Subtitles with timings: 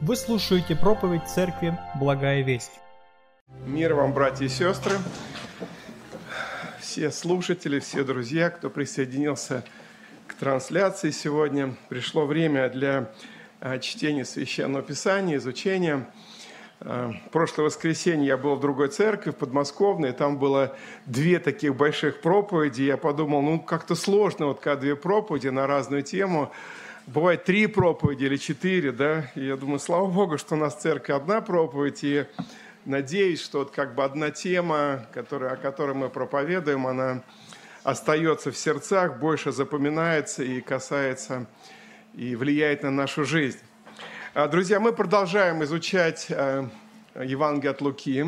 [0.00, 2.72] Вы слушаете проповедь Церкви «Благая весть».
[3.64, 4.96] Мир вам, братья и сестры,
[6.80, 9.64] все слушатели, все друзья, кто присоединился
[10.26, 11.76] к трансляции сегодня.
[11.88, 13.12] Пришло время для
[13.60, 16.06] а, чтения Священного Писания, изучения.
[16.80, 20.76] А, прошлое воскресенье я был в другой церкви, в Подмосковной, там было
[21.06, 22.82] две таких больших проповеди.
[22.82, 26.52] Я подумал, ну как-то сложно, вот когда две проповеди на разную тему–
[27.06, 30.80] бывает три проповеди или четыре, да, и я думаю, слава Богу, что у нас в
[30.80, 32.26] церкви одна проповедь, и
[32.84, 37.22] надеюсь, что вот как бы одна тема, которая, о которой мы проповедуем, она
[37.82, 41.46] остается в сердцах, больше запоминается и касается
[42.14, 43.58] и влияет на нашу жизнь.
[44.32, 46.66] А, друзья, мы продолжаем изучать э,
[47.14, 48.24] Евангелие от Луки.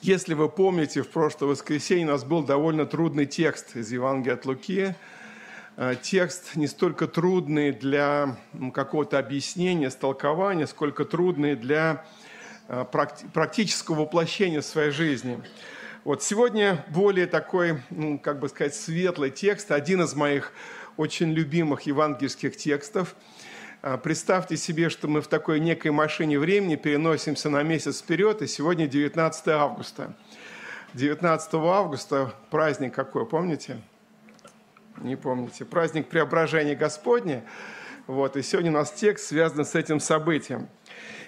[0.00, 4.46] Если вы помните, в прошлое воскресенье у нас был довольно трудный текст из Евангелия от
[4.46, 4.94] Луки–
[6.02, 8.36] текст не столько трудный для
[8.74, 12.04] какого-то объяснения, истолкования, сколько трудный для
[12.66, 12.84] э,
[13.32, 15.40] практического воплощения в своей жизни.
[16.02, 20.52] Вот сегодня более такой, ну, как бы сказать, светлый текст, один из моих
[20.96, 23.14] очень любимых евангельских текстов.
[23.80, 28.48] Э, представьте себе, что мы в такой некой машине времени переносимся на месяц вперед, и
[28.48, 30.16] сегодня 19 августа.
[30.94, 33.80] 19 августа праздник какой, помните?
[35.02, 37.44] Не помните, праздник Преображения Господня.
[38.06, 40.68] Вот, и сегодня у нас текст связан с этим событием.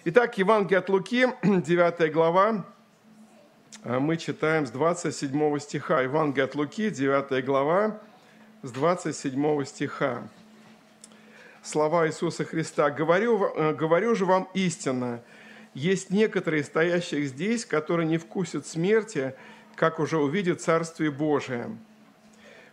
[0.05, 2.65] Итак, Евангелие от Луки, 9 глава,
[3.85, 6.01] а мы читаем с 27 стиха.
[6.01, 8.01] Евангелие от Луки, 9 глава,
[8.63, 10.23] с 27 стиха.
[11.63, 12.91] Слова Иисуса Христа.
[12.91, 15.23] «Говорю, э, говорю же вам истинно,
[15.75, 19.35] есть некоторые стоящих здесь, которые не вкусят смерти,
[19.77, 21.77] как уже увидят Царствие Божие».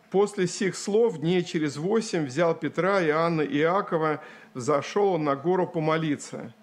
[0.10, 5.68] После сих слов дней через восемь взял Петра, Иоанна и Иакова, зашел он на гору
[5.68, 6.54] помолиться.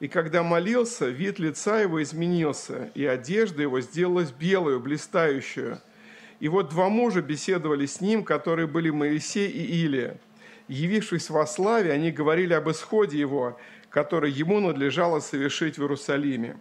[0.00, 5.78] И когда молился, вид лица его изменился, и одежда его сделалась белую, блистающую.
[6.40, 10.16] И вот два мужа беседовали с ним, которые были Моисей и Илия.
[10.68, 13.58] Явившись во славе, они говорили об исходе его,
[13.90, 16.56] который ему надлежало совершить в Иерусалиме.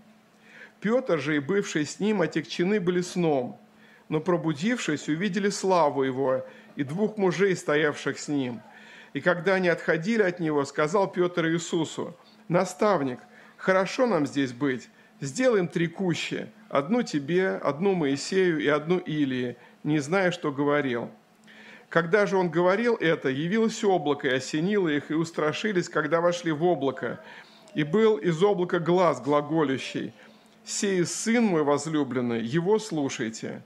[0.81, 3.57] Петр же и бывший с ним отягчены были сном–
[4.09, 8.61] но пробудившись, увидели славу его и двух мужей, стоявших с ним.
[9.13, 12.15] И когда они отходили от него, сказал Петр Иисусу,
[12.47, 13.19] «Наставник,
[13.57, 14.89] хорошо нам здесь быть,
[15.21, 21.09] сделаем три кущи, одну тебе, одну Моисею и одну Илии, не зная, что говорил».
[21.89, 26.63] Когда же он говорил это, явилось облако и осенило их, и устрашились, когда вошли в
[26.63, 27.19] облако.
[27.73, 30.13] И был из облака глаз глаголющий,
[30.63, 33.63] «Сей сын мой возлюбленный, его слушайте».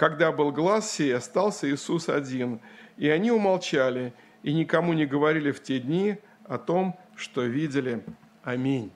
[0.00, 2.62] Когда был глаз сей, остался Иисус один,
[2.96, 6.16] и они умолчали, и никому не говорили в те дни
[6.46, 8.02] о том, что видели.
[8.42, 8.90] Аминь.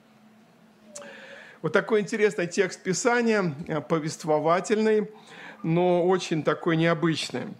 [1.61, 5.11] Вот такой интересный текст Писания, э, повествовательный,
[5.61, 7.53] но очень такой необычный.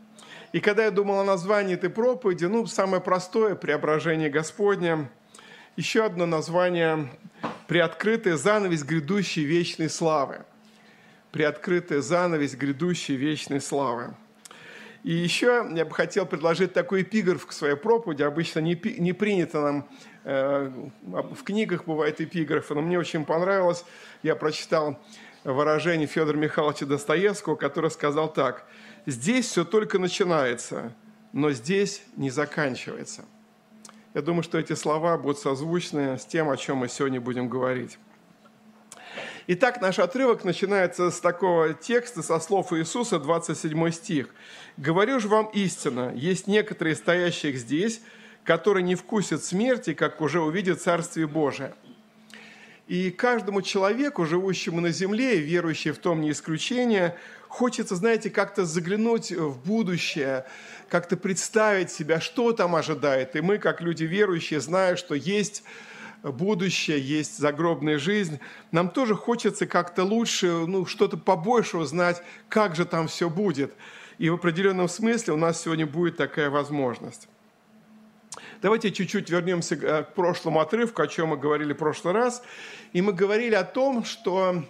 [0.52, 5.08] И когда я думал о названии этой проповеди, ну, самое простое– преображение Господня.
[5.76, 7.12] Еще одно название–
[7.68, 10.46] приоткрытый занавес грядущей вечной славы–
[11.36, 14.14] приоткрытая занавес грядущей вечной славы.
[15.04, 18.24] И еще я бы хотел предложить такой эпиграф к своей проповеди.
[18.24, 19.90] Обычно не, не принято нам,
[20.24, 23.84] э, в книгах бывают эпиграфы, но мне очень понравилось.
[24.24, 24.98] Я прочитал
[25.44, 28.66] выражение Федора Михайловича Достоевского, который сказал так.
[29.06, 30.94] «Здесь все только начинается,
[31.34, 33.26] но здесь не заканчивается».
[34.14, 38.00] Я думаю, что эти слова будут созвучны с тем, о чем мы сегодня будем говорить.
[39.48, 44.30] Итак, наш отрывок начинается с такого текста, со слов Иисуса, 27 стих.
[44.76, 48.02] «Говорю же вам истинно, есть некоторые стоящих здесь,
[48.44, 51.76] которые не вкусят смерти, как уже увидят Царствие Божие».
[52.88, 57.16] И каждому человеку, живущему на земле, верующий в том не исключение,
[57.48, 60.46] хочется, знаете, как-то заглянуть в будущее,
[60.90, 63.36] как-то представить себя, что там ожидает.
[63.36, 65.62] И мы, как люди верующие, зная, что есть
[66.32, 68.40] будущее, есть загробная жизнь,
[68.72, 73.74] нам тоже хочется как-то лучше, ну, что-то побольше узнать, как же там все будет.
[74.18, 77.28] И в определенном смысле у нас сегодня будет такая возможность.
[78.62, 82.42] Давайте чуть-чуть вернемся э, к прошлому отрывку, о чем мы говорили в прошлый раз.
[82.94, 84.64] И мы говорили о том, что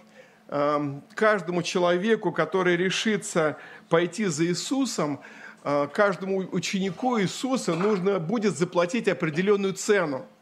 [0.48, 3.56] э, каждому человеку, который решится
[3.88, 5.20] пойти за Иисусом,
[5.64, 10.26] э, каждому ученику Иисуса нужно будет заплатить определенную цену–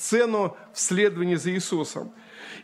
[0.00, 2.12] цену в следовании за Иисусом.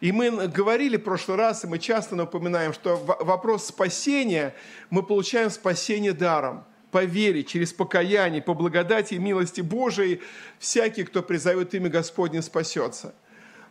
[0.00, 4.54] И мы говорили в прошлый раз, и мы часто напоминаем, что вопрос спасения,
[4.90, 6.64] мы получаем спасение даром.
[6.92, 10.22] по вере, через покаяние, по благодати и милости Божией,
[10.58, 13.14] всякий, кто призовет имя Господне, спасется.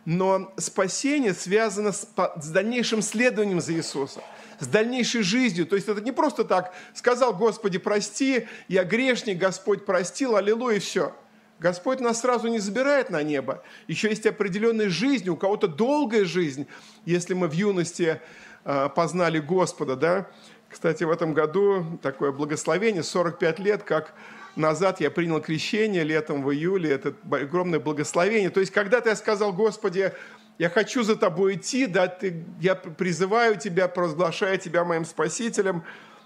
[0.04, 2.06] Но спасение связано с,
[2.52, 4.22] дальнейшим следованием за Иисусом
[4.58, 5.66] с дальнейшей жизнью.
[5.66, 10.80] То есть это не просто так, сказал, Господи, прости, я грешник, Господь простил, аллилуйя, и
[10.80, 11.12] все.
[11.58, 13.62] Господь нас сразу не забирает на небо.
[13.88, 16.66] Еще есть определенная жизнь, у кого-то долгая жизнь,
[17.06, 18.20] если мы в юности
[18.64, 20.28] э, познали Господа, да.
[20.68, 24.12] Кстати, в этом году такое благословение, 45 лет, как
[24.56, 28.50] назад я принял крещение летом в июле, это огромное благословение.
[28.50, 30.12] То есть когда-то я сказал, Господи,
[30.58, 35.84] я хочу за тобой идти, да, ты, я призываю тебя, провозглашаю тебя моим спасителем,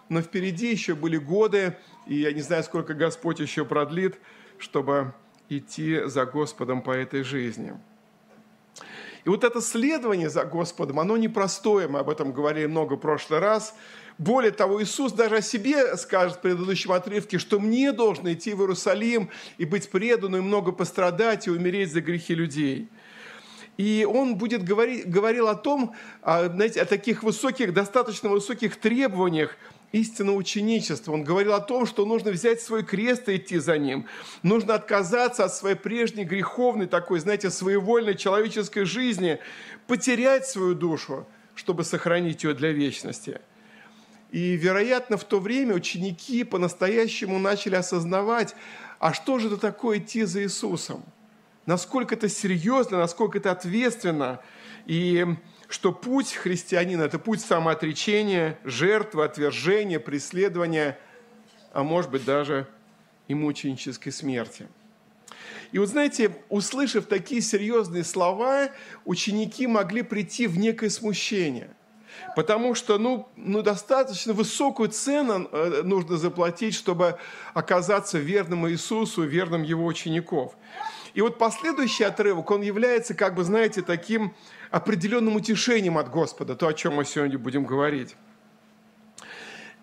[0.08, 4.18] но впереди еще были годы, и я не знаю, сколько Господь еще продлит,
[4.60, 5.12] чтобы
[5.48, 7.74] идти за Господом по этой жизни.
[9.24, 13.40] И вот это следование за Господом, оно непростое, мы об этом говорили много в прошлый
[13.40, 13.74] раз.
[14.16, 18.60] Более того, Иисус даже о себе скажет в предыдущем отрывке, что мне должно идти в
[18.60, 22.88] Иерусалим и быть преданным, и много пострадать, и умереть за грехи людей–
[23.80, 29.56] и он будет говорить, говорил о том, знаете, о таких высоких, достаточно высоких требованиях
[29.92, 31.12] истинного ученичества.
[31.12, 34.06] Он говорил о том, что нужно взять свой крест и идти за ним.
[34.42, 39.38] Нужно отказаться от своей прежней греховной, такой, знаете, своевольной человеческой жизни,
[39.86, 43.40] потерять свою душу, чтобы сохранить ее для вечности.
[44.30, 48.54] И, вероятно, в то время ученики по-настоящему начали осознавать,
[49.00, 51.02] а что же это такое идти за Иисусом–
[51.70, 54.40] насколько это серьезно, насколько это ответственно,
[54.86, 55.24] и
[55.70, 60.98] что путь христианина– это путь самоотречения, жертвы, отвержения, преследования,
[61.72, 62.66] а может быть даже
[63.28, 64.66] и мученической смерти.
[65.70, 68.70] И вот знаете, услышав такие серьезные слова,
[69.04, 71.70] ученики могли прийти в некое смущение.
[72.34, 77.16] Потому что ну, ну, достаточно высокую цену э, нужно заплатить, чтобы
[77.54, 80.56] оказаться верным Иисусу, верным Его учеников.
[81.14, 84.34] И вот последующий отрывок, он является, как бы, знаете, таким
[84.70, 88.16] определенным утешением от Господа, то, о чем мы сегодня будем говорить.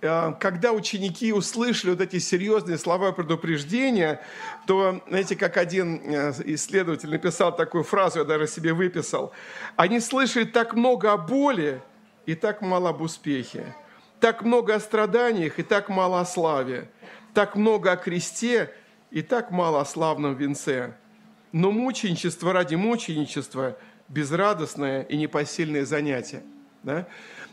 [0.01, 4.21] Э, когда ученики услышали вот эти серьезные слова предупреждения,
[4.65, 9.33] то, знаете, как один э, исследователь написал такую фразу, я даже себе выписал,
[9.75, 11.81] они слышали так много о боли
[12.25, 13.75] и так мало об успехе,
[14.19, 16.89] так много о страданиях и так мало о славе,
[17.33, 18.73] так много о кресте
[19.11, 20.95] и так мало о славном венце
[21.53, 23.77] но мученичество ради мученичества–
[24.09, 26.44] безрадостное и непосильное занятие.
[26.83, 27.07] Да?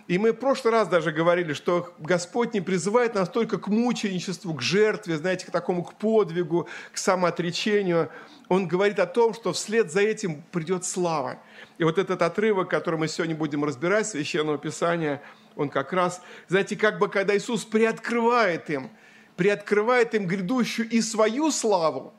[0.06, 4.53] И мы в прошлый раз даже говорили, что Господь не призывает нас только к мученичеству,
[4.53, 8.11] к жертве, знаете, к такому, к подвигу, к самоотречению.
[8.49, 11.39] Он говорит о том, что вслед за этим придет слава.
[11.79, 15.23] И вот этот отрывок, который мы сегодня будем разбирать, Священного Писания,
[15.56, 18.91] он как раз, знаете, как бы когда Иисус приоткрывает им,
[19.37, 22.12] приоткрывает им грядущую и свою славу,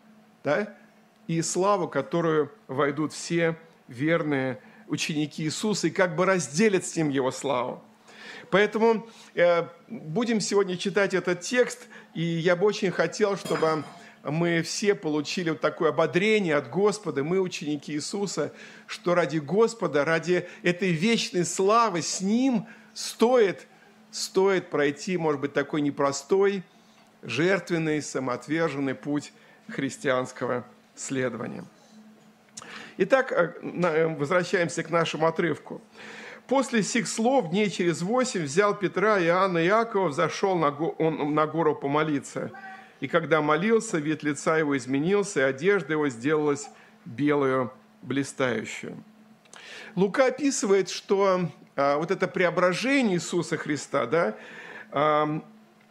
[0.44, 0.76] да,
[1.28, 3.56] и славу, которую войдут все
[3.88, 7.84] верные ученики Иисуса и как бы разделят с ним его славу.
[8.52, 13.84] Поэтому э, будем сегодня читать этот текст, и я бы очень хотел, чтобы
[14.24, 18.54] мы все получили вот такое ободрение от Господа, мы ученики Иисуса,
[18.88, 23.68] что ради Господа, ради этой вечной славы с Ним стоит,
[24.12, 26.64] стоит пройти, может быть, такой непростой,
[27.22, 29.32] жертвенный, самоотверженный путь
[29.68, 30.66] христианского
[30.96, 31.68] следованием.
[32.98, 35.82] Итак, э, э, возвращаемся к нашему отрывку.
[36.48, 41.34] После сих слов дней через восемь взял Петра, Иоанна и Иакова, зашел на, го, он
[41.34, 42.52] на гору помолиться.
[43.02, 46.70] И когда молился, вид лица его изменился, и одежда его сделалась
[47.04, 49.04] белую, блистающую.
[49.96, 54.36] Лука описывает, что а, вот это преображение Иисуса Христа, да,
[54.92, 55.42] а,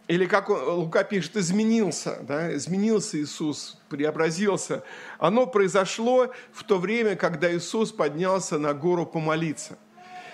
[0.07, 4.83] или как Лука пишет, изменился, да, изменился Иисус, преобразился.
[5.19, 9.79] Оно произошло в то время, когда Иисус поднялся на гору помолиться.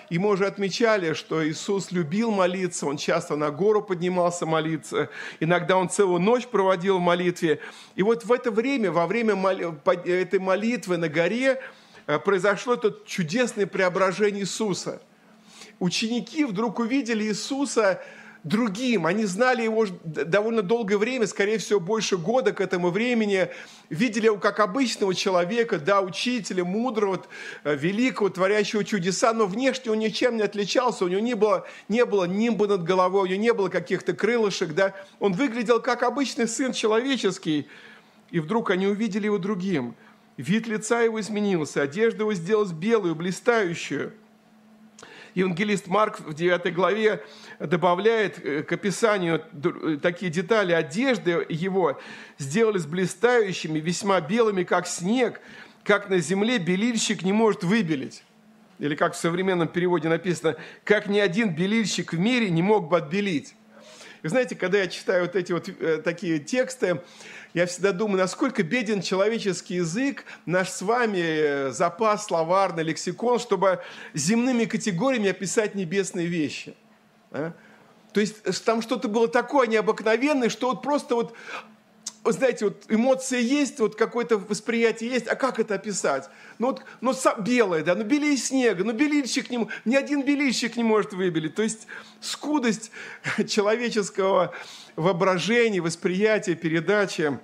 [0.09, 5.09] И мы уже отмечали, что Иисус любил молиться, Он часто на гору поднимался молиться,
[5.39, 7.61] иногда Он целую ночь проводил в молитве.
[7.95, 9.35] И вот в это время, во время
[10.03, 11.61] этой молитвы на горе,
[12.07, 15.01] э, произошло это чудесное преображение Иисуса.
[15.79, 18.03] Ученики вдруг увидели Иисуса,
[18.43, 19.05] другим.
[19.05, 23.49] Они знали его довольно долгое время, скорее всего, больше года к этому времени.
[23.89, 27.23] Видели его как обычного человека, да, учителя, мудрого,
[27.63, 31.05] э, великого, творящего чудеса, но внешне он ничем не отличался.
[31.05, 34.73] У него не было, не было нимба над головой, у него не было каких-то крылышек,
[34.73, 34.95] да.
[35.19, 37.67] Он выглядел как обычный сын человеческий.
[38.31, 39.95] И вдруг они увидели его другим.
[40.37, 44.13] Вид лица его изменился, одежда его сделалась белую, блистающую–
[45.33, 47.23] Евангелист Марк в 9 главе
[47.59, 50.73] добавляет э, к описанию э, такие детали.
[50.73, 51.99] Одежды его
[52.37, 55.39] сделались блистающими, весьма белыми, как снег,
[55.83, 58.23] как на земле белильщик не может выбелить.
[58.79, 62.97] Или как в современном переводе написано, как ни один белильщик в мире не мог бы
[62.97, 63.55] отбелить.
[64.23, 67.01] И знаете, когда я читаю вот эти вот э, такие тексты,
[67.53, 73.81] я всегда думаю, насколько беден человеческий язык, наш с вами э, запас словарный, лексикон, чтобы
[74.13, 76.75] земными категориями описать небесные вещи.
[77.31, 77.53] А?
[78.13, 81.33] То есть э, там что-то было такое необыкновенное, что вот просто вот
[82.23, 86.29] вы знаете, вот эмоция есть, вот какое-то восприятие есть, а как это описать?
[86.59, 90.83] Ну вот, ну белое, да, ну белее снега, ну белильщик не ни один белильщик не
[90.83, 91.55] может выбелить.
[91.55, 91.87] То есть
[92.19, 92.91] скудость
[93.47, 94.53] человеческого
[94.95, 97.39] воображения, восприятия, передачи.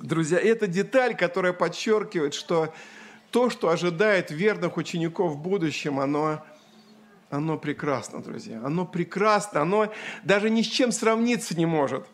[0.00, 2.74] Друзья, это деталь, которая подчеркивает, что
[3.30, 6.44] то, что ожидает верных учеников в будущем, оно,
[7.30, 8.60] оно прекрасно, друзья.
[8.64, 9.92] Оно прекрасно, оно
[10.24, 12.04] даже ни с чем сравниться не может.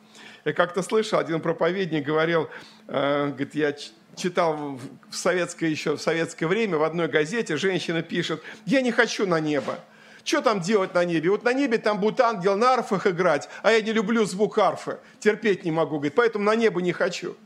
[0.44, 2.48] Я как-то слышал, один проповедник говорил,
[2.88, 3.74] э, говорит, я
[4.16, 4.78] читал
[5.10, 9.40] в советское еще в советское время в одной газете женщина пишет, я не хочу на
[9.40, 9.78] небо.
[10.24, 11.30] Что там делать на небе?
[11.30, 14.98] Вот на небе там будет ангел на арфах играть, а я не люблю звук арфы,
[15.18, 17.36] терпеть не могу, говорит, поэтому на небо не хочу.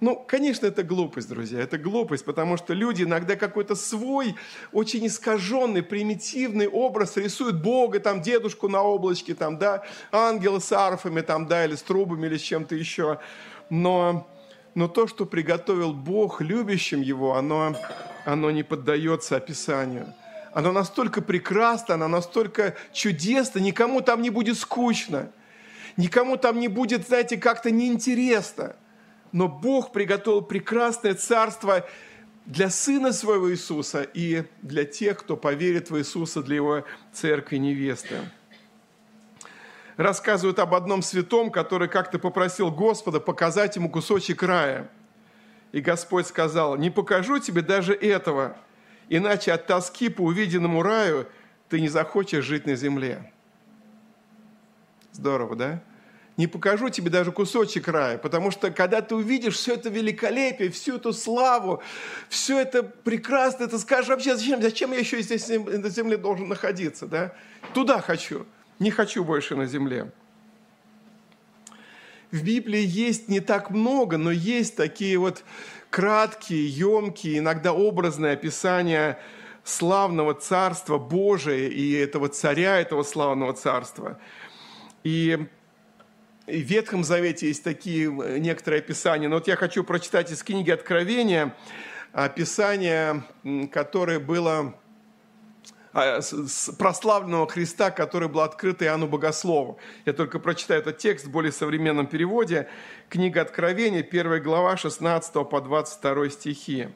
[0.00, 4.34] Ну, конечно, это глупость, друзья, это глупость, потому что люди иногда какой-то свой,
[4.72, 11.20] очень искаженный, примитивный образ рисуют Бога, там, дедушку на облачке, там, да, ангела с арфами,
[11.20, 13.20] там, да, или с трубами, или с чем-то еще.
[13.68, 14.26] Но,
[14.74, 17.76] но то, что приготовил Бог любящим его, оно,
[18.24, 20.14] оно не поддается описанию.
[20.54, 25.30] Оно настолько прекрасно, оно настолько чудесно, никому там не будет скучно.
[25.98, 28.76] Никому там не будет, знаете, как-то неинтересно
[29.32, 31.86] но Бог приготовил прекрасное царство
[32.46, 38.16] для Сына Своего Иисуса и для тех, кто поверит в Иисуса, для Его церкви невесты.
[39.96, 44.90] Рассказывают об одном святом, который как-то попросил Господа показать ему кусочек рая.
[45.72, 48.56] И Господь сказал, не покажу тебе даже этого,
[49.08, 51.26] иначе от тоски по увиденному раю
[51.68, 53.30] ты не захочешь жить на земле.
[55.12, 55.82] Здорово, да?
[56.40, 60.96] Не покажу тебе даже кусочек рая, потому что когда ты увидишь все это великолепие, всю
[60.96, 61.82] эту славу,
[62.30, 67.06] все это прекрасно, ты скажешь вообще, зачем, зачем я еще здесь на земле должен находиться,
[67.06, 67.34] да?
[67.74, 68.46] Туда хочу,
[68.78, 70.10] не хочу больше на земле.
[72.30, 75.44] В Библии есть не так много, но есть такие вот
[75.90, 79.18] краткие, емкие, иногда образные описания
[79.62, 84.18] славного царства Божия и этого царя, этого славного царства.
[85.04, 85.46] И
[86.50, 89.28] в Ветхом Завете есть такие э, некоторые описания.
[89.28, 91.54] Но вот я хочу прочитать из книги Откровения
[92.12, 93.22] описание,
[93.72, 94.74] которое было
[95.92, 96.20] а,
[96.76, 99.78] прославленного Христа, который был открыт Иоанну Богослову.
[100.06, 102.68] Я только прочитаю этот текст в более современном переводе.
[103.08, 106.88] Книга Откровения, 1 глава, 16 по 22 стихи.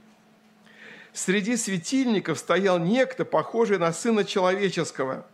[1.13, 5.25] «Среди светильников стоял некто, похожий на Сына Человеческого.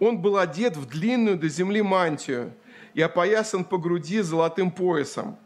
[0.00, 2.52] Он был одет в длинную до земли мантию–
[2.98, 5.38] и опоясан по груди золотым поясом.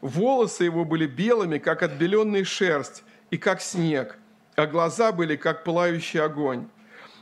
[0.00, 4.18] Волосы его были белыми, как отбеленная шерсть, и как снег,
[4.56, 6.66] а глаза были, как пылающий огонь.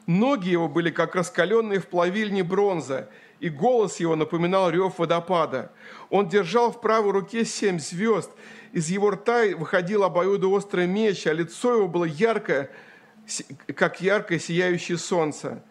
[0.06, 3.10] Ноги его были, как раскаленные в плавильне бронза,
[3.40, 5.70] и голос его напоминал рев водопада.
[6.08, 8.30] Он держал в правой руке семь звезд,
[8.72, 12.70] из его рта выходил обоюдоострый меч, а лицо его было яркое,
[13.76, 15.62] как яркое сияющее солнце.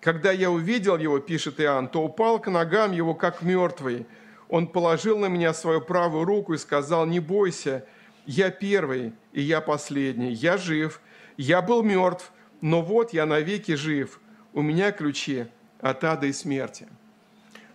[0.00, 4.06] Когда я увидел его, пишет Иоанн, то упал к ногам его, как мертвый.
[4.48, 7.84] Он положил на меня свою правую руку и сказал, не бойся,
[8.24, 11.00] я первый и я последний, я жив,
[11.36, 14.20] я был мертв, но вот я навеки жив,
[14.52, 15.46] у меня ключи
[15.80, 16.88] от ада и смерти.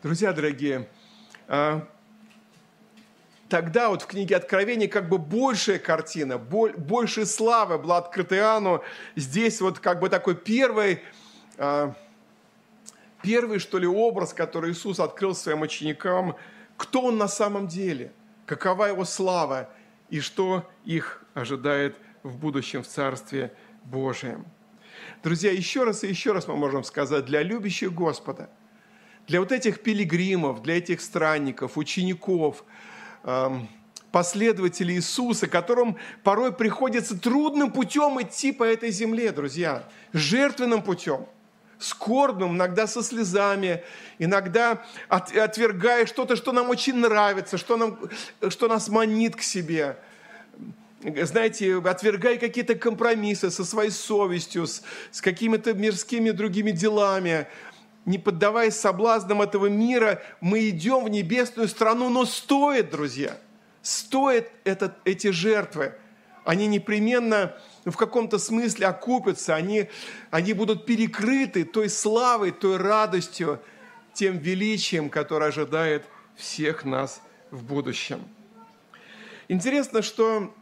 [0.01, 0.87] Друзья дорогие,
[1.47, 1.87] а,
[3.49, 8.83] тогда вот в книге Откровений как бы большая картина, больше славы была открыта Иоанну.
[9.15, 11.01] Здесь вот как бы такой первый
[11.57, 11.93] а,
[13.23, 16.35] первый, что ли, образ, который Иисус открыл своим ученикам,
[16.77, 18.11] кто Он на самом деле,
[18.45, 19.69] какова Его слава
[20.09, 23.53] и что их ожидает в будущем в Царстве
[23.85, 24.45] Божьем.
[25.23, 28.49] Друзья, еще раз и еще раз мы можем сказать, для любящих Господа,
[29.25, 32.63] для вот этих пилигримов, для этих странников, учеников,
[33.23, 33.69] эм,
[34.11, 41.25] последователей Иисуса, которым порой приходится трудным путем идти по этой земле, друзья, жертвенным путем–
[41.79, 43.83] скорбным, иногда со слезами,
[44.19, 47.99] иногда от, отвергая что-то, что нам очень нравится, что, нам,
[48.49, 49.97] что нас манит к себе.
[51.01, 57.47] знаете, отвергая какие-то компромиссы со своей совестью, с, с какими-то мирскими другими делами,
[58.05, 63.37] не поддаваясь соблазнам этого мира, мы идем в небесную страну, но стоит, друзья,
[63.81, 65.93] стоит это, эти жертвы.
[66.43, 69.89] Они непременно в каком-то смысле окупятся, они,
[70.31, 73.59] они будут перекрыты той славой, той радостью,
[74.13, 77.21] тем величием, которое ожидает всех нас
[77.51, 78.21] в будущем.
[79.47, 80.53] Интересно, что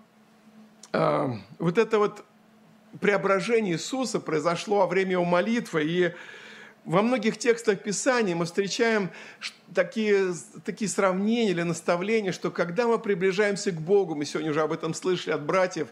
[0.93, 1.27] э,
[1.59, 2.25] вот это вот
[2.99, 6.13] преображение Иисуса произошло во время его молитвы, и
[6.83, 9.11] во многих текстах Писания мы встречаем
[9.73, 10.33] такие,
[10.65, 14.93] такие сравнения или наставления, что когда мы приближаемся к Богу, мы сегодня уже об этом
[14.93, 15.89] слышали от братьев,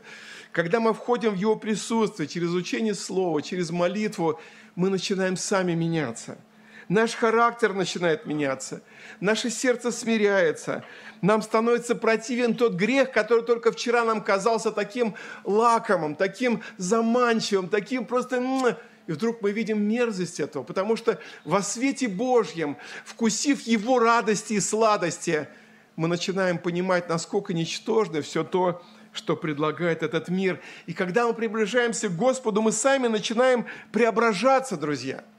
[0.51, 4.39] когда мы входим в Его присутствие через учение Слова, через молитву,
[4.75, 6.37] мы начинаем сами меняться–
[6.89, 8.81] наш характер начинает меняться,
[9.21, 10.83] наше сердце смиряется,
[11.21, 15.15] нам становится противен тот грех, который только вчера нам казался таким
[15.45, 18.77] лакомым, таким заманчивым, таким просто...
[19.07, 24.59] И вдруг мы видим мерзость этого, потому что во свете Божьем, вкусив Его радости и
[24.59, 25.47] сладости,
[25.95, 28.83] мы начинаем понимать, насколько ничтожно все то,
[29.19, 30.59] что предлагает этот мир.
[30.87, 35.23] И когда мы приближаемся к Господу, мы сами начинаем преображаться, друзья–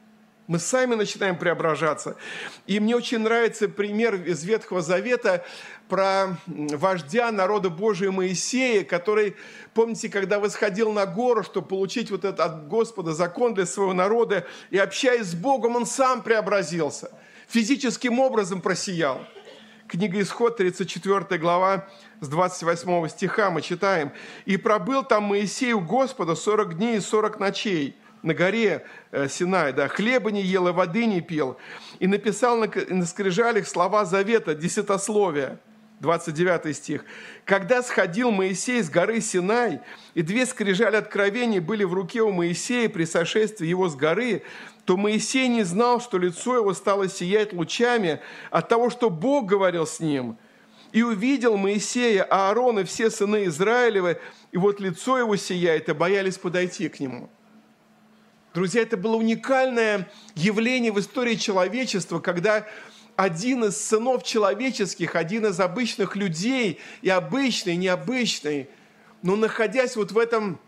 [0.50, 2.16] мы сами начинаем преображаться.
[2.66, 5.44] И мне очень нравится пример из Ветхого Завета
[5.88, 9.36] про вождя народа Божия Моисея, который,
[9.74, 14.44] помните, когда восходил на гору, чтобы получить вот этот от Господа закон для своего народа,
[14.70, 17.12] и общаясь с Богом, он сам преобразился,
[17.46, 19.24] физическим образом просиял.
[19.90, 21.88] Книга Исход, 34 глава,
[22.20, 24.12] с 28 стиха мы читаем.
[24.44, 29.72] «И пробыл там Моисей у Господа 40 дней и 40 ночей, на горе э, Синай,
[29.72, 31.56] да, хлеба не ел и воды не пил,
[31.98, 35.58] и написал на, на скрижалях слова завета, десятословия,
[35.98, 37.04] 29 стих.
[37.44, 39.80] «Когда сходил Моисей с горы Синай,
[40.14, 44.44] и две скрижали откровений были в руке у Моисея при сошествии его с горы,
[44.90, 48.20] то Моисей не знал, что лицо его стало сиять лучами
[48.50, 50.36] от того, что Бог говорил с ним.
[50.90, 54.18] И увидел Моисея, Аарон и все сыны Израилевы,
[54.50, 57.30] и вот лицо его сияет, и боялись подойти к нему».
[58.52, 62.66] Друзья, это было уникальное явление в истории человечества, когда
[63.14, 68.68] один из сынов человеческих, один из обычных людей, и обычный, и необычный,
[69.22, 70.58] но находясь вот в этом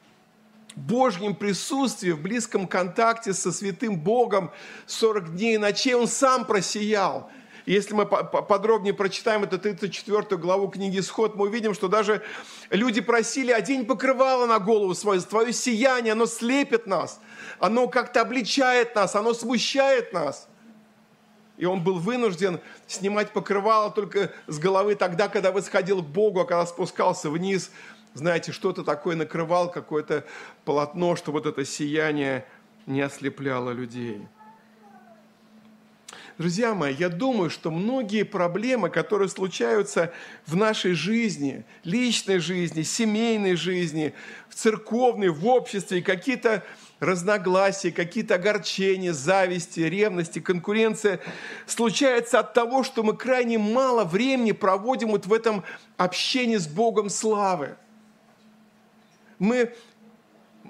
[0.76, 4.50] Божьем присутствии, в близком контакте со святым Богом
[4.86, 7.30] 40 дней и ночей, он сам просиял–
[7.66, 12.22] если мы подробнее прочитаем эту 34 главу книги «Исход», мы увидим, что даже
[12.70, 17.20] люди просили «одень покрывало на голову свою, твое сияние, оно слепит нас,
[17.60, 20.48] оно как-то обличает нас, оно смущает нас».
[21.56, 26.44] И он был вынужден снимать покрывало только с головы тогда, когда восходил к Богу, а
[26.44, 27.70] когда спускался вниз,
[28.14, 30.24] знаете, что-то такое накрывал, какое-то
[30.64, 32.46] полотно, что вот это сияние
[32.86, 34.26] не ослепляло людей.
[36.38, 40.12] Друзья мои, я думаю, что многие проблемы, которые случаются
[40.46, 44.14] в нашей жизни, личной жизни, семейной жизни,
[44.48, 46.64] в церковной, в обществе, какие-то
[47.00, 51.20] разногласия, какие-то огорчения, зависти, ревности, конкуренция,
[51.66, 55.62] случается от того, что мы крайне мало времени проводим вот в этом
[55.98, 57.76] общении с Богом славы.
[59.42, 59.74] Мы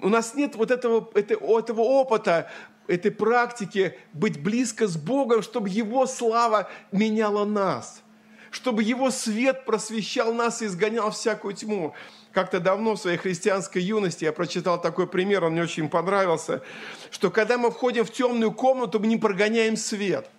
[0.01, 2.49] у нас нет вот этого, этого опыта
[2.87, 8.01] этой практике быть близко с Богом, чтобы Его слава меняла нас,
[8.49, 11.93] чтобы Его свет просвещал нас и изгонял всякую тьму.
[12.31, 16.63] Как-то давно в своей христианской юности я прочитал такой пример, он мне очень понравился,
[17.11, 20.31] что когда мы входим в темную комнату, мы не прогоняем свет.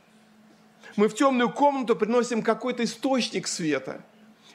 [0.97, 4.03] Мы в темную комнату приносим какой-то источник света.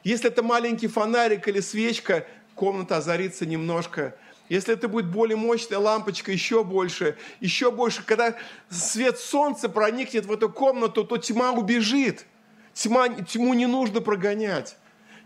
[0.03, 2.25] Если это маленький фонарик или свечка,
[2.59, 4.15] комната озарится немножко–
[4.49, 8.03] если это будет более мощная лампочка, еще больше, еще больше.
[8.03, 8.35] Когда
[8.69, 12.25] свет солнца проникнет в эту комнату, то тьма убежит.
[12.73, 14.75] Тьма, тьму не нужно прогонять.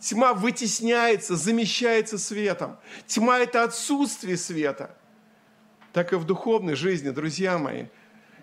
[0.01, 2.77] Тьма вытесняется, замещается светом.
[3.07, 4.93] Тьма– это отсутствие света.
[5.93, 7.85] Так и в духовной жизни, друзья мои–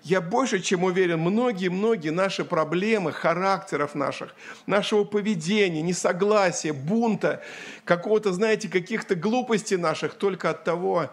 [0.02, 4.34] я больше чем уверен, многие-многие наши проблемы, характеров наших,
[4.66, 7.42] нашего поведения, несогласия, бунта,
[7.84, 11.10] какого-то, знаете, каких-то глупостей наших только от того,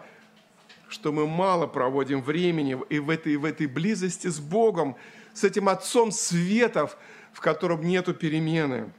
[0.88, 4.96] что мы мало проводим времени и в этой, в этой близости с Богом,
[5.34, 6.96] с этим Отцом Светов,
[7.32, 8.90] в котором нету перемены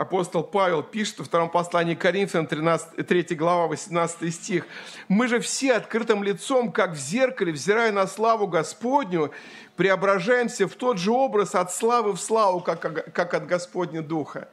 [0.00, 4.66] апостол Павел пишет во втором послании Коринфянам, 13, 3 глава, 18 стих.
[5.08, 9.30] «Мы же все открытым лицом, как в зеркале, взирая на славу Господню,
[9.76, 14.48] преображаемся в тот же образ от славы в славу, как, как от Господня Духа».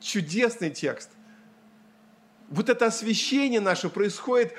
[0.00, 1.10] Чудесный текст.
[2.50, 4.54] Вот это освящение наше происходит,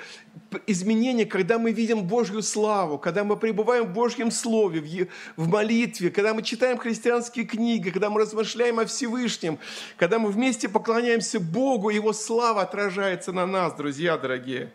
[0.66, 6.34] изменение, когда мы видим Божью славу, когда мы пребываем в Божьем Слове, в молитве, когда
[6.34, 9.58] мы читаем христианские книги, когда мы размышляем о Всевышнем,
[9.96, 14.72] когда мы вместе поклоняемся Богу, Его слава отражается на нас, друзья дорогие.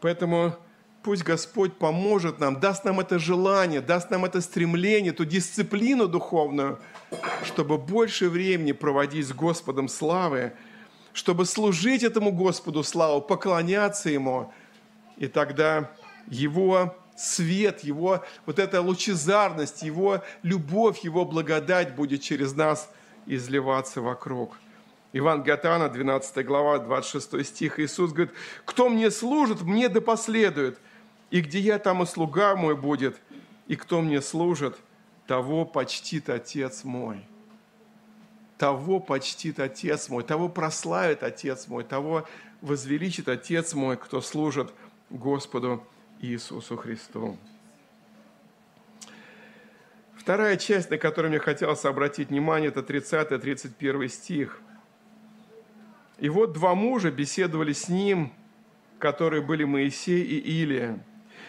[0.00, 0.54] Поэтому
[1.02, 6.78] пусть Господь поможет нам, даст нам это желание, даст нам это стремление, ту дисциплину духовную,
[7.44, 10.52] чтобы больше времени проводить с Господом славы,
[11.18, 14.52] чтобы служить этому Господу славу, поклоняться Ему.
[15.16, 15.90] И тогда
[16.28, 22.88] Его свет, Его вот эта лучезарность, Его любовь, Его благодать будет через нас
[23.26, 24.56] изливаться вокруг.
[25.12, 27.80] Иван Гатана, 12 глава, 26 стих.
[27.80, 28.32] Иисус говорит,
[28.64, 30.78] «Кто мне служит, мне да последует,
[31.32, 33.16] и где я, там и слуга мой будет,
[33.66, 34.78] и кто мне служит,
[35.26, 37.26] того почтит Отец мой»
[38.58, 42.26] того почтит Отец мой, того прославит Отец мой, того
[42.60, 44.72] возвеличит Отец мой, кто служит
[45.10, 45.86] Господу
[46.20, 47.38] Иисусу Христу.
[50.16, 54.60] Вторая часть, на которую мне хотелось обратить внимание, это 30-31 стих.
[56.18, 58.32] «И вот два мужа беседовали с ним,
[58.98, 60.98] которые были Моисей и Илия.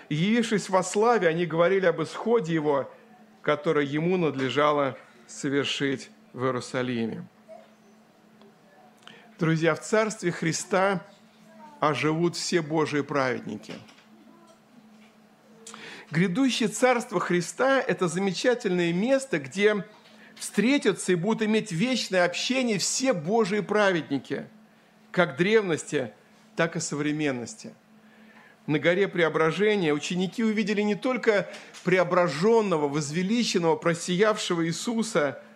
[0.09, 2.89] И, явившись во славе, они говорили об исходе его,
[3.41, 4.95] которое ему надлежало
[5.27, 7.25] совершить в Иерусалиме.
[9.39, 11.05] Друзья, в Царстве Христа
[11.79, 13.73] оживут все Божьи праведники.
[16.11, 19.85] Грядущее Царство Христа– это замечательное место, где
[20.35, 24.45] встретятся и будут иметь вечное общение все Божьи праведники,
[25.11, 26.11] как древности,
[26.55, 27.73] так и современности.
[28.65, 31.49] На горе Преображения ученики увидели не только
[31.83, 35.41] преображенного, возвеличенного, просиявшего Иисуса–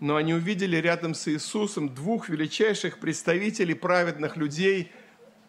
[0.00, 4.92] но они увидели рядом с Иисусом двух величайших представителей праведных людей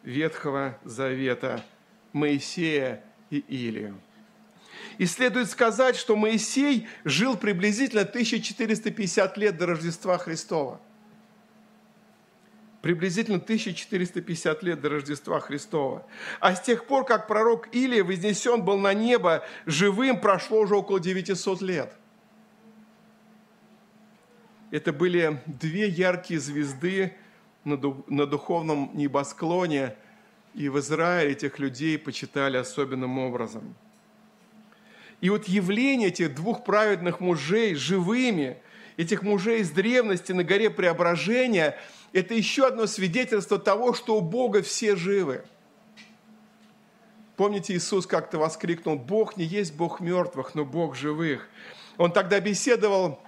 [0.03, 1.63] Ветхого Завета–
[2.13, 3.99] Моисея и Илию.
[4.97, 10.79] И следует сказать, что Моисей жил приблизительно 1450 лет до Рождества Христова.
[12.81, 16.05] Приблизительно 1450 лет до Рождества Христова.
[16.39, 20.99] А с тех пор, как пророк Илия вознесен был на небо живым, прошло уже около
[20.99, 21.93] 900 лет–
[24.71, 27.13] это были две яркие звезды
[27.63, 29.95] на, духовном небосклоне,
[30.53, 33.75] и в Израиле этих людей почитали особенным образом.
[35.21, 38.57] И вот явление этих двух праведных мужей живыми,
[38.97, 41.77] этих мужей из древности на горе Преображения,
[42.13, 45.43] это еще одно свидетельство того, что у Бога все живы.
[47.35, 51.49] Помните, Иисус как-то воскликнул, Бог не есть Бог мертвых, но Бог живых.
[51.97, 53.19] Он тогда беседовал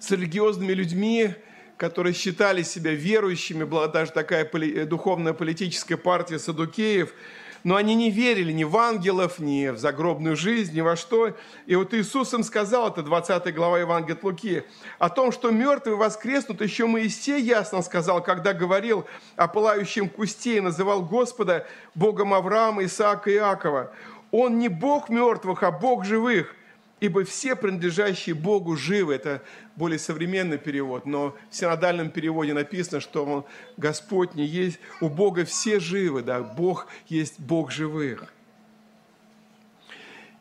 [0.00, 1.34] с религиозными людьми,
[1.76, 7.14] которые считали себя верующими, была даже такая э, духовная политическая партия Садукеев,
[7.62, 11.36] но они не верили ни в ангелов, ни в загробную жизнь, ни во что.
[11.66, 14.62] И вот Иисус им сказал, это 20 глава Евангелия от Луки,
[14.98, 19.04] о том, что мертвые воскреснут, еще Моисей ясно сказал, когда говорил
[19.36, 23.92] о пылающем кусте и называл Господа Богом Авраама, Исаака и Иакова.
[24.30, 26.54] Он не Бог мертвых, а Бог живых
[27.00, 29.14] ибо все принадлежащие Богу живы.
[29.14, 29.42] Это
[29.76, 33.44] более современный перевод, но в синодальном переводе написано, что он,
[33.76, 38.32] Господь не есть, у Бога все живы, да, Бог есть Бог живых.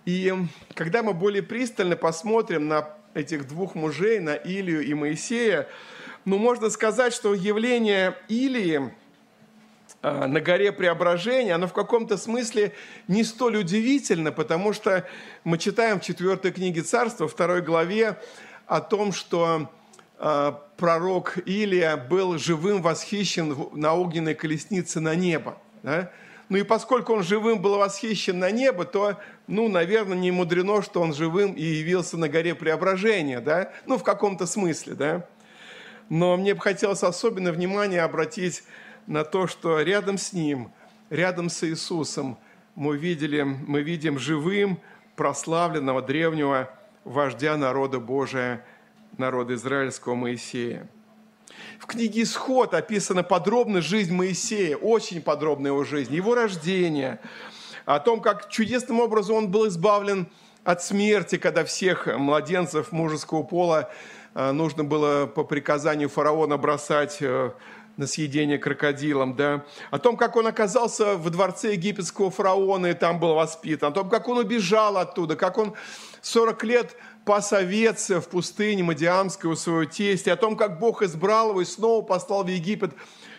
[0.06, 0.34] И
[0.74, 5.68] когда мы более пристально посмотрим на этих двух мужей, на Илию и Моисея,
[6.26, 8.94] ну, можно сказать, что явление Илии–
[10.02, 12.74] на горе Преображения, оно в каком-то смысле
[13.08, 15.08] не столь удивительно, потому что
[15.44, 18.18] мы читаем в 4 книге Царства, второй главе,
[18.66, 19.70] о том, что
[20.18, 25.58] а, пророк Илия был живым восхищен на огненной колеснице на небо.
[25.82, 26.12] Да?
[26.50, 31.02] Ну и поскольку он живым был восхищен на небо, то, ну, наверное, не мудрено, что
[31.02, 33.72] он живым и явился на горе Преображения, да?
[33.86, 35.28] Ну, в каком-то смысле, да?
[36.10, 38.64] Но мне бы хотелось особенно внимание обратить
[39.10, 40.72] на то, что рядом с Ним,
[41.10, 42.38] рядом с Иисусом
[42.76, 44.80] мы, видели, мы видим живым,
[45.16, 46.70] прославленного древнего
[47.04, 48.64] вождя народа Божия,
[49.18, 50.88] народа израильского Моисея.
[51.80, 57.20] В книге «Исход» описана подробно жизнь Моисея, очень подробная его жизнь, его рождение,
[57.86, 60.28] о том, как чудесным образом он был избавлен
[60.64, 63.90] от смерти, когда всех младенцев мужеского пола
[64.36, 67.52] э, нужно было по приказанию фараона бросать э,
[68.00, 73.20] на съедение крокодилом, да, о том, как он оказался в дворце египетского фараона и там
[73.20, 75.74] был воспитан, о том, как он убежал оттуда, как он
[76.22, 81.50] 40 лет пас овец в пустыне Мадиамской у своего тестя, о том, как Бог избрал
[81.50, 82.92] его и снова послал в Египет,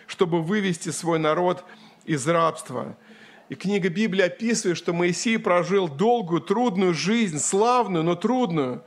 [0.05, 1.63] чтобы вывести свой народ
[2.05, 2.95] из рабства.
[3.49, 8.83] И книга Библии описывает, что Моисей прожил долгую, трудную жизнь, славную, но трудную.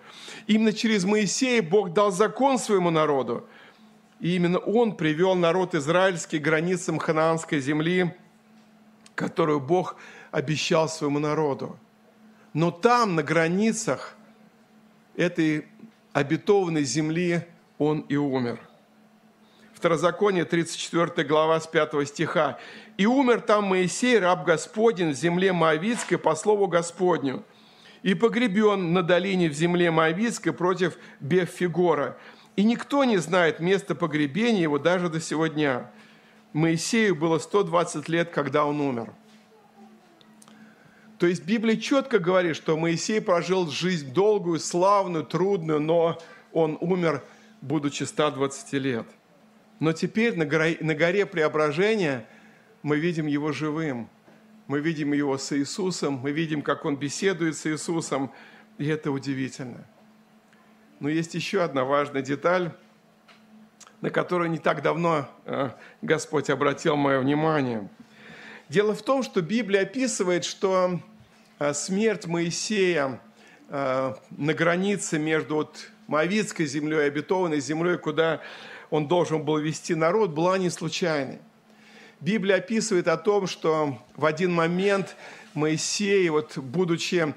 [0.47, 3.47] Именно через Моисея Бог дал закон своему народу.
[4.25, 8.11] И именно он привел народ израильский к границам ханаанской земли,
[9.15, 9.97] которую Бог
[10.31, 11.79] обещал своему народу.
[12.55, 14.17] Но там, на границах
[15.15, 15.67] этой
[16.15, 17.43] обетованной земли,
[17.77, 18.61] он и умер.
[19.75, 22.59] Второзаконие, 34 глава, с 5 стиха.
[22.97, 27.45] «И умер там Моисей, раб Господень, в земле Моавицкой по слову Господню,
[28.03, 32.17] и погребен на долине в земле Моавицкой против Беффигора.
[32.57, 35.91] И никто не знает места погребения его даже до сего дня.
[36.53, 39.13] Моисею было 120 лет, когда он умер».
[41.19, 46.19] То есть Библия четко говорит, что Моисей прожил жизнь долгую, славную, трудную, но
[46.53, 47.23] он умер,
[47.61, 49.07] будучи 120 лет.
[49.81, 52.27] Но теперь на горе, на горе Преображения
[52.83, 54.09] мы видим его живым.
[54.67, 58.33] Мы видим его с Иисусом, мы видим, как он беседует с Иисусом,
[58.79, 59.87] и это удивительно.
[61.05, 62.73] Но есть еще одна важная деталь,
[64.01, 65.69] на которую не так давно э,
[66.03, 67.89] Господь обратил мое внимание–
[68.71, 70.99] Дело в том, что Библия описывает, что
[71.59, 73.21] э, смерть Моисея
[73.69, 78.41] э, на границе между вот Моавицкой землей и обетованной землей, куда
[78.89, 81.41] он должен был вести народ, была не случайной.
[82.21, 85.15] Библия описывает о том, что в один момент
[85.53, 87.35] Моисей, вот, будучи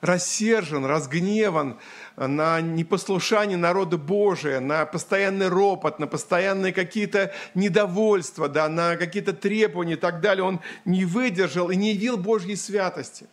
[0.00, 1.78] рассержен, разгневан,
[2.16, 9.94] на непослушание народа Божия, на постоянный ропот, на постоянные какие-то недовольства, да, на какие-то требования
[9.94, 10.44] и так далее.
[10.44, 13.26] Он не выдержал и не явил Божьей святости.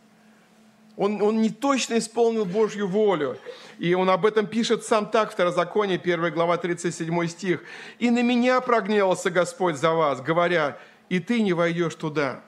[0.96, 3.38] Он, он не точно исполнил Божью волю.
[3.78, 7.62] И он об этом пишет сам так, Второзаконие, 1 глава, 37 стих.
[8.00, 10.76] «И на меня прогневался Господь за вас, говоря,
[11.08, 12.40] и ты не войдешь туда».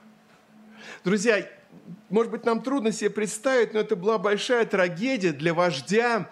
[1.05, 1.47] Друзья,
[2.09, 6.29] может быть, нам трудно себе представить, но это была большая трагедия для вождя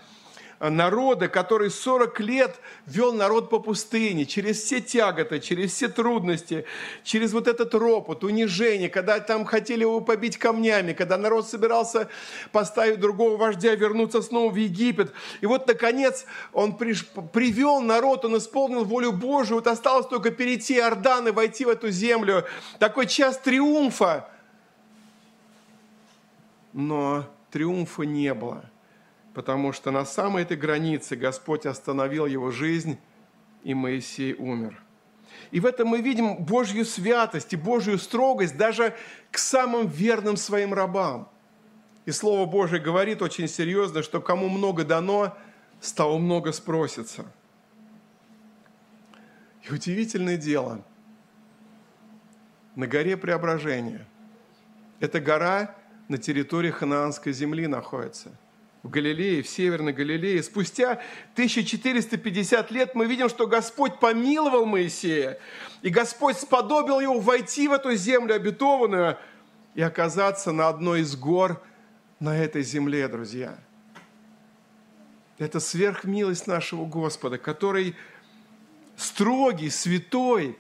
[0.60, 6.66] народа, который 40 лет вел народ по пустыне, через все тяготы, через все трудности,
[7.04, 12.10] через вот этот ропот, унижение, когда там хотели его побить камнями, когда народ собирался
[12.52, 15.14] поставить другого вождя, вернуться снова в Египет.
[15.40, 17.06] И вот, наконец, он приш...
[17.32, 21.90] привел народ, он исполнил волю Божию, вот осталось только перейти Иордан и войти в эту
[21.90, 22.46] землю.
[22.80, 24.30] Такой час триумфа
[26.74, 28.70] но триумфа не было,
[29.34, 32.98] потому что на самой этой границе Господь остановил его жизнь,
[33.64, 34.82] и Моисей умер.
[35.52, 38.96] И в этом мы видим Божью святость и Божью строгость даже
[39.32, 41.30] к самым верным своим рабам.
[42.06, 45.38] И Слово Божие говорит очень серьезно, что кому много дано,
[45.82, 47.26] с того много спросится.
[49.64, 50.84] И удивительное дело,
[52.76, 54.08] на горе Преображения,
[55.00, 55.76] эта гора
[56.10, 58.36] на территории ханаанской земли находится.
[58.82, 60.42] В Галилее, в Северной Галилее.
[60.42, 61.02] Спустя
[61.34, 65.38] 1450 лет мы видим, что Господь помиловал Моисея,
[65.82, 69.18] и Господь сподобил его войти в эту землю обетованную
[69.76, 71.62] и оказаться на одной из гор
[72.20, 73.58] на этой земле, друзья.
[75.38, 77.96] Это сверхмилость нашего Господа, который
[78.98, 80.58] строгий, святой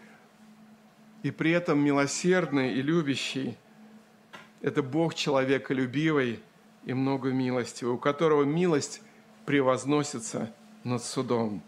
[1.23, 3.57] и при этом милосердный и любящий–
[4.61, 6.39] это Бог человеколюбивый
[6.85, 9.01] и много милости, у которого милость
[9.45, 11.61] превозносится над судом.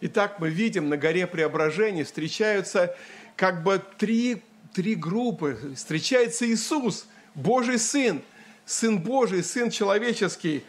[0.00, 2.96] Итак, мы видим, на горе преображения встречаются
[3.34, 4.42] как бы три,
[4.74, 5.58] три группы.
[5.74, 8.22] Встречается Иисус, Божий Сын,
[8.64, 10.64] Сын Божий, Сын человеческий.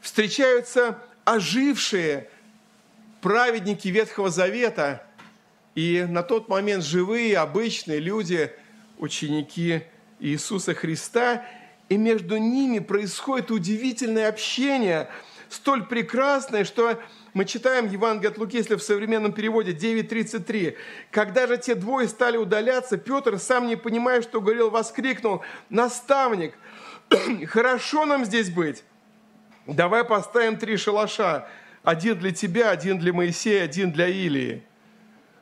[0.00, 2.28] Встречаются ожившие
[3.22, 5.02] праведники Ветхого Завета.
[5.74, 8.50] И на тот момент живые, обычные люди–
[8.98, 9.82] ученики
[10.20, 11.44] Иисуса Христа,
[11.88, 15.08] и между ними происходит удивительное общение,
[15.48, 17.00] столь прекрасное, что
[17.32, 20.76] мы читаем Евангелие от Луки, если в современном переводе 9.33.
[21.10, 26.54] «Когда же те двое стали удаляться, Петр, сам не понимая, что говорил, воскликнул, «Наставник,
[27.46, 28.82] хорошо нам здесь быть.
[29.66, 31.46] Давай поставим три шалаша.
[31.82, 34.64] Один для тебя, один для Моисея, один для Илии».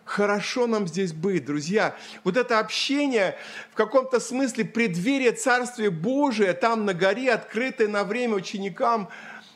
[0.05, 1.97] Хорошо нам здесь быть, друзья.
[2.25, 3.39] Вот это общение,
[3.73, 9.09] в каком-то смысле преддверие Царствия Божия, там на горе, открытое на время ученикам,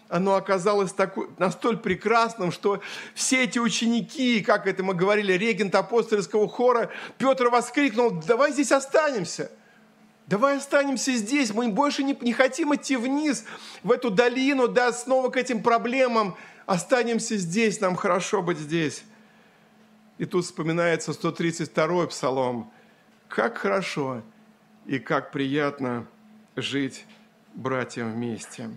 [0.09, 2.81] оно оказалось такой, настоль прекрасным, что
[3.15, 9.51] все эти ученики, как это мы говорили, регент апостольского хора, Петр воскликнул, давай здесь останемся.
[10.27, 13.45] Давай останемся здесь, мы больше не, не хотим идти вниз,
[13.83, 16.37] в эту долину, да, снова к этим проблемам.
[16.67, 19.05] останемся здесь, нам хорошо быть здесь.
[20.19, 22.71] И тут вспоминается 132-й псалом.
[23.29, 24.23] Как хорошо
[24.85, 26.07] и как приятно
[26.57, 27.07] жить
[27.55, 28.71] братьям вместе.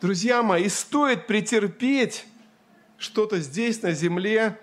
[0.00, 2.26] Друзья мои, стоит претерпеть
[2.98, 4.60] что-то здесь, на земле,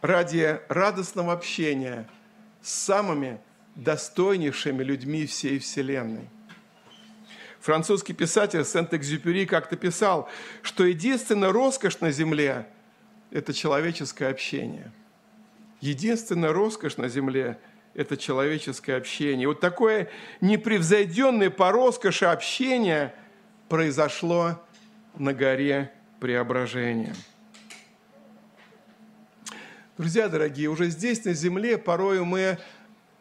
[0.00, 2.08] ради радостного общения
[2.62, 3.40] с самыми
[3.74, 6.28] достойнейшими людьми всей Вселенной.
[7.60, 10.28] Французский писатель Сент-Экзюпери как-то писал,
[10.62, 12.66] что единственная роскошь на земле–
[13.30, 14.90] это человеческое общение.
[15.80, 17.58] Единственная роскошь на земле–
[17.94, 19.48] это человеческое общение.
[19.48, 20.10] Вот такое
[20.40, 23.14] непревзойденное по роскоши общение
[23.68, 24.62] произошло
[25.16, 27.14] на горе преображения.
[29.98, 32.58] Друзья дорогие, уже здесь на земле порою мы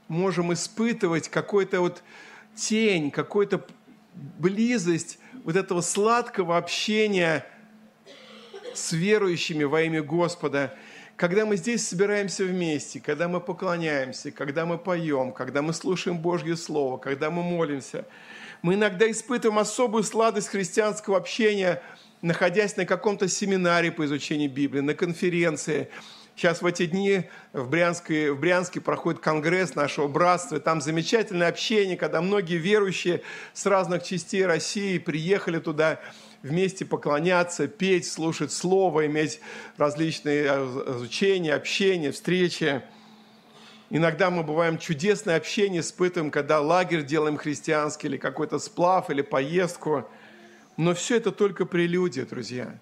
[0.10, 2.04] можем испытывать какой-то вот
[2.54, 3.65] тень, какую-то
[4.13, 7.46] близость вот этого сладкого общения
[8.78, 10.76] с верующими во имя Господа,
[11.16, 16.58] когда мы здесь собираемся вместе, когда мы поклоняемся, когда мы поем, когда мы слушаем Божье
[16.58, 18.06] Слово, когда мы молимся,
[18.62, 21.82] мы иногда испытываем особую сладость христианского общения,
[22.22, 25.90] находясь на каком-то семинаре по изучению Библии, на конференции–
[26.36, 30.60] Сейчас в эти дни в Брянске, в Брянске проходит конгресс нашего братства.
[30.60, 33.21] Там замечательное общение, когда многие верующие
[33.54, 36.02] с разных частей России приехали туда
[36.43, 39.39] вместе поклоняться, петь, слушать Слово, иметь
[39.78, 42.82] различные э, изучения, общения, встречи.
[43.89, 50.06] Иногда мы бываем чудесное общение испытываем, когда лагерь делаем христианский, или какой-то сплав, или поездку.
[50.76, 52.78] Но все это только прелюдия, друзья.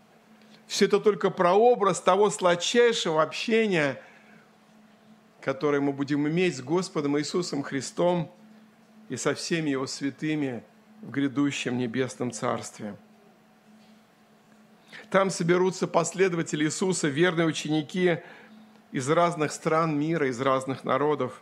[0.67, 4.01] Все это только прообраз того сладчайшего общения,
[5.41, 8.31] которое мы будем иметь с Господом Иисусом Христом
[9.09, 10.63] и со всеми Его святыми
[11.01, 12.95] в грядущем небесном Царстве.
[15.09, 18.19] Там соберутся последователи Иисуса, верные ученики
[18.91, 21.41] из разных стран мира, из разных народов,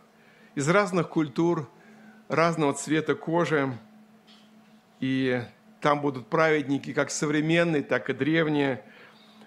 [0.54, 1.70] из разных культур,
[2.28, 3.78] разного цвета кожи.
[5.00, 5.42] И
[5.80, 8.84] там будут праведники как современные, так и древние–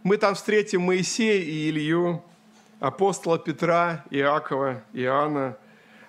[0.05, 2.23] мы там встретим Моисея и Илью,
[2.79, 5.57] апостола Петра, Иакова, Иоанна,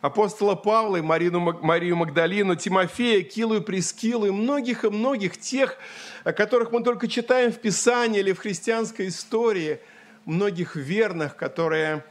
[0.02, 5.78] апостола Павла и Марину, Марию Магдалину, Тимофея, Килу и Прескилу и многих и многих тех,
[6.24, 9.80] о которых мы только читаем в Писании или в христианской истории,
[10.26, 12.04] многих верных, которые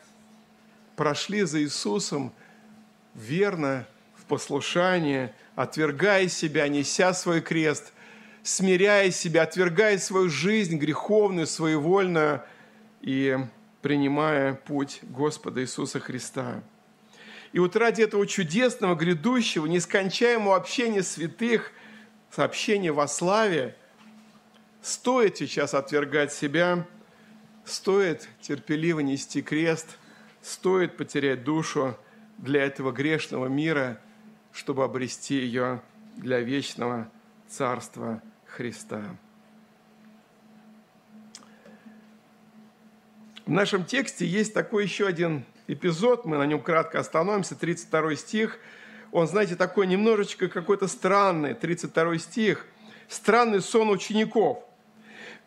[0.96, 2.34] прошли за Иисусом
[3.14, 7.94] верно в послушание, отвергая себя, неся свой крест
[8.46, 12.44] смиряя себя, отвергая свою жизнь греховную, своевольную
[13.02, 13.40] и
[13.82, 16.64] принимая путь Господа Иисуса Христа.
[17.54, 21.72] И вот ради этого чудесного, грядущего, нескончаемого общения святых,
[22.30, 23.76] сообщения во славе,
[24.80, 26.86] стоит сейчас отвергать себя,
[27.64, 29.98] стоит терпеливо нести крест,
[30.44, 31.98] стоит потерять душу
[32.38, 34.00] для этого грешного мира,
[34.52, 35.82] чтобы обрести ее
[36.16, 37.10] для вечного
[37.48, 38.22] Царства
[38.56, 39.04] Христа.
[43.46, 48.60] В нашем тексте есть такой еще один эпизод, мы на нем кратко остановимся, 32 стих.
[49.12, 52.66] Он, знаете, такой немножечко какой-то странный, 32 стих.
[53.10, 54.64] Странный сон учеников.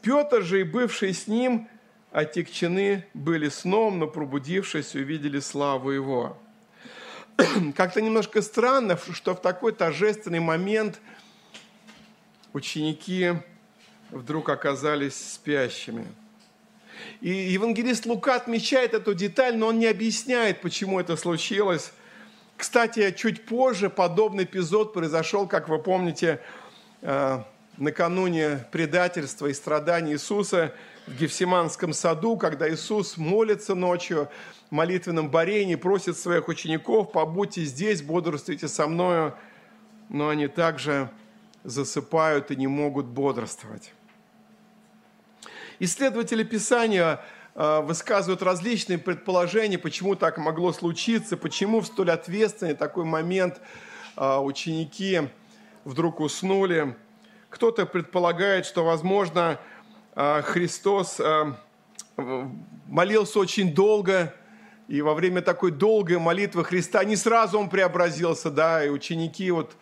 [0.03, 1.67] Петр же и бывший с ним
[2.13, 6.37] отекчены были сном, но пробудившись, увидели славу его.
[7.75, 11.01] Как-то немножко странно, что в такой торжественный момент–
[12.59, 13.33] ученики
[14.11, 16.07] вдруг оказались спящими.
[17.21, 21.93] И евангелист Лука отмечает эту деталь, но он не объясняет, почему это случилось.
[22.57, 26.41] Кстати, чуть позже подобный эпизод произошел, как вы помните,
[27.03, 27.43] э,
[27.77, 30.75] накануне предательства и страданий Иисуса
[31.07, 34.29] в Гефсиманском саду, когда Иисус молится ночью
[34.71, 39.35] в молитвенном борении, просит своих учеников, побудьте здесь, бодрствуйте со мною.
[40.09, 41.11] Но они также
[41.65, 43.93] засыпают и не могут бодрствовать.
[45.81, 47.21] Исследователи Писания
[47.55, 53.61] э, высказывают различные предположения, почему так могло случиться, почему в столь ответственный такой момент
[54.17, 55.29] э, ученики
[55.85, 56.97] вдруг уснули.
[57.49, 59.61] Кто-то предполагает, что, возможно,
[60.15, 61.21] э, Христос
[62.89, 64.35] молился очень долго,
[64.89, 69.77] и во время такой долгой молитвы Христа не сразу он преобразился, да, и ученики вот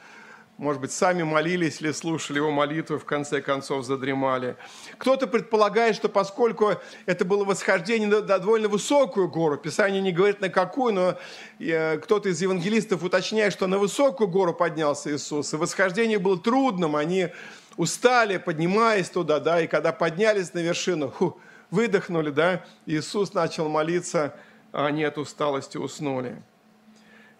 [0.58, 4.56] может быть, сами молились или слушали его молитвы, в конце концов задремали.
[4.96, 6.72] Кто-то предполагает, что поскольку
[7.04, 11.18] это было восхождение на, довольно высокую гору, Писание не говорит на какую, но
[11.58, 16.96] э, кто-то из евангелистов уточняет, что на высокую гору поднялся Иисус, и восхождение было трудным,
[16.96, 17.28] они
[17.76, 21.38] устали, поднимаясь туда, да, и когда поднялись на вершину, фу,
[21.70, 24.34] выдохнули, да, Иисус начал молиться,
[24.72, 26.42] а они от усталости уснули.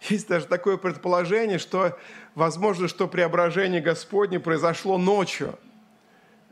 [0.01, 1.97] Есть даже такое предположение, что
[2.35, 5.57] возможно, что преображение Господне произошло ночью.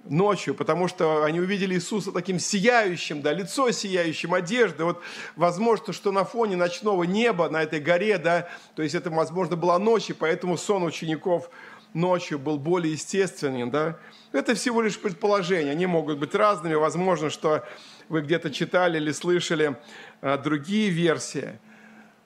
[0.03, 4.83] Ночью, потому что они увидели Иисуса таким сияющим, да, лицо сияющим, одежды.
[4.83, 5.01] Вот
[5.35, 9.79] возможно, что на фоне ночного неба, на этой горе, да, то есть это, возможно, была
[9.79, 11.49] ночь, и поэтому сон учеников
[11.95, 13.97] ночью был более естественен, да.
[14.31, 16.75] Это всего лишь предположения, они могут быть разными.
[16.75, 17.63] Возможно, что
[18.09, 19.75] вы где-то читали или слышали
[20.21, 21.57] а, другие версии.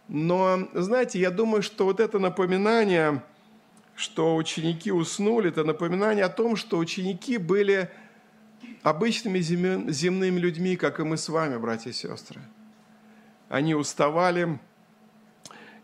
[0.09, 3.21] Но, знаете, я думаю, что вот это напоминание,
[3.95, 7.91] что ученики уснули, это напоминание о том, что ученики были
[8.81, 12.41] обычными земными людьми, как и мы с вами, братья и сестры.
[13.49, 14.59] Они уставали,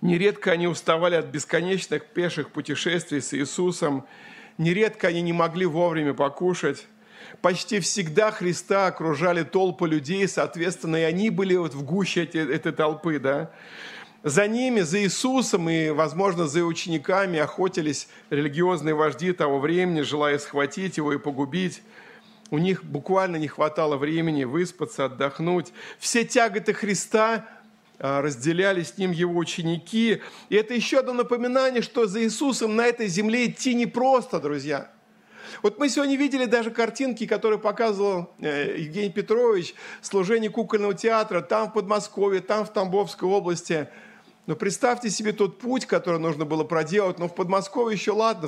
[0.01, 4.07] нередко они уставали от бесконечных пеших путешествий с Иисусом,
[4.57, 6.87] нередко они не могли вовремя покушать,
[7.41, 12.71] почти всегда Христа окружали толпы людей, соответственно, и они были вот в гуще этой, этой
[12.71, 13.51] толпы, да.
[14.25, 20.97] За ними, за Иисусом и, возможно, за учениками охотились религиозные вожди того времени, желая схватить
[20.97, 21.83] его и погубить.
[22.49, 25.71] У них буквально не хватало времени выспаться, отдохнуть.
[25.99, 27.45] Все тяготы Христа
[27.99, 30.23] а, разделяли с ним его ученики.
[30.49, 34.89] И это еще одно напоминание, что за Иисусом на этой земле идти непросто, друзья.
[35.61, 41.69] Вот мы сегодня видели даже картинки, которые показывал э, Евгений Петрович, служение кукольного театра, там
[41.69, 43.87] в Подмосковье, там в Тамбовской области–
[44.45, 47.17] но представьте себе тот путь, который нужно было проделать.
[47.17, 48.47] Но в Подмосковье еще ладно,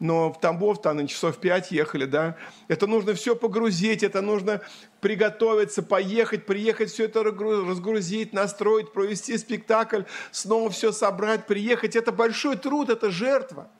[0.00, 2.36] но в Тамбов там на часов пять ехали, да.
[2.66, 4.60] Это нужно все погрузить, это нужно
[5.00, 10.02] приготовиться, поехать, приехать, все это разгрузить, настроить, провести спектакль,
[10.32, 11.94] снова все собрать, приехать.
[11.94, 13.70] Это большой труд, это жертва.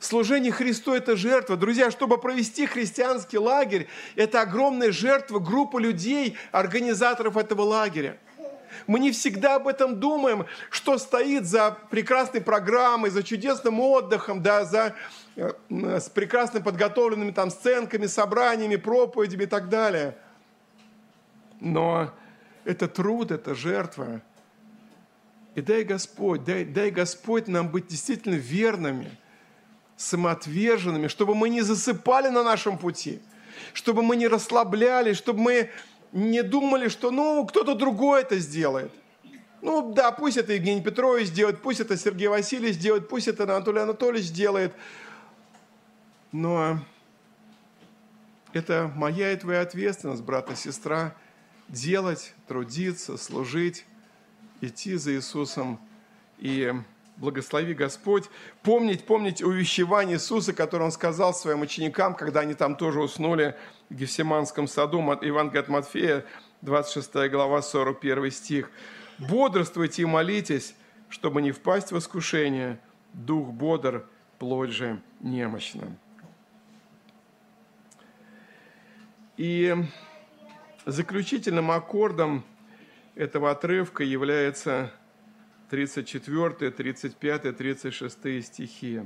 [0.00, 1.56] Служение Христу– это жертва.
[1.56, 8.18] Друзья, чтобы провести христианский лагерь, это огромная жертва группы людей, организаторов этого лагеря.
[8.86, 14.64] Мы не всегда об этом думаем, что стоит за прекрасной программой, за чудесным отдыхом, да,
[14.64, 14.94] за
[15.36, 20.16] э, с прекрасно подготовленными там сценками, собраниями, проповедями и так далее.
[21.60, 22.12] Но
[22.64, 24.20] это труд, это жертва.
[25.54, 29.10] И дай Господь, дай, дай Господь нам быть действительно верными,
[29.96, 33.20] самоотверженными, чтобы мы не засыпали на нашем пути,
[33.72, 35.70] чтобы мы не расслаблялись, чтобы мы
[36.12, 38.92] не думали, что ну кто-то другой это сделает.
[39.60, 43.80] Ну да, пусть это Евгений Петрович сделает, пусть это Сергей Васильевич сделает, пусть это Анатолий
[43.80, 44.72] Анатольевич сделает.
[46.30, 46.80] Но
[48.52, 51.14] это моя и твоя ответственность, брат и сестра,
[51.68, 53.84] делать, трудиться, служить,
[54.60, 55.80] идти за Иисусом
[56.38, 56.72] и
[57.18, 58.24] благослови Господь.
[58.62, 63.54] Помнить, помнить увещевание Иисуса, которое Он сказал своим ученикам, когда они там тоже уснули
[63.90, 66.24] в Гефсиманском саду, Евангелие от Матфея,
[66.62, 68.70] 26 глава, 41 стих.
[69.18, 70.74] «Бодрствуйте и молитесь,
[71.08, 72.78] чтобы не впасть в искушение.
[73.12, 74.06] Дух бодр,
[74.38, 75.96] плоть же немощна».
[79.36, 79.74] И
[80.84, 82.44] заключительным аккордом
[83.14, 84.92] этого отрывка является
[85.70, 89.02] 34, 35, 36 стихи.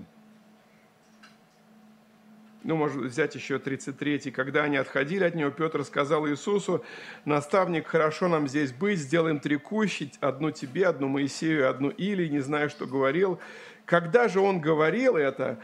[2.64, 4.30] Ну, можно взять еще 33.
[4.30, 6.84] «Когда они отходили от него, Петр сказал Иисусу,
[7.24, 12.40] «Наставник, хорошо нам здесь быть, сделаем три кущи, одну тебе, одну Моисею, одну Или, не
[12.40, 13.40] знаю, что говорил».
[13.84, 15.58] Когда же он говорил это,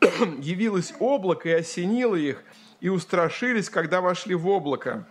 [0.38, 2.42] явилось облако и осенило их,
[2.80, 5.06] и устрашились, когда вошли в облако.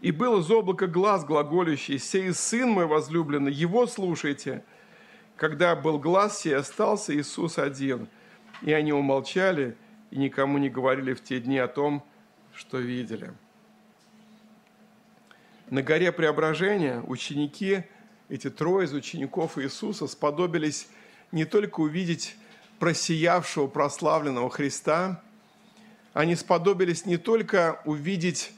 [0.00, 4.62] И был из облака глаз глаголющий, «Сей сын мой возлюбленный, его слушайте».
[5.36, 8.08] Когда был глаз сей, остался Иисус один.
[8.62, 9.76] И они умолчали
[10.10, 12.02] и никому не говорили в те дни о том,
[12.54, 13.32] что видели.
[15.68, 17.84] На горе Преображения ученики,
[18.28, 20.88] эти трое из учеников Иисуса, сподобились
[21.32, 22.36] не только увидеть
[22.78, 25.22] просиявшего, прославленного Христа,
[26.14, 28.52] они сподобились не только увидеть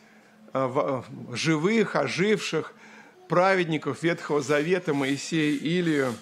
[1.32, 2.74] живых, оживших
[3.28, 6.14] праведников Ветхого Завета Моисея и Илию,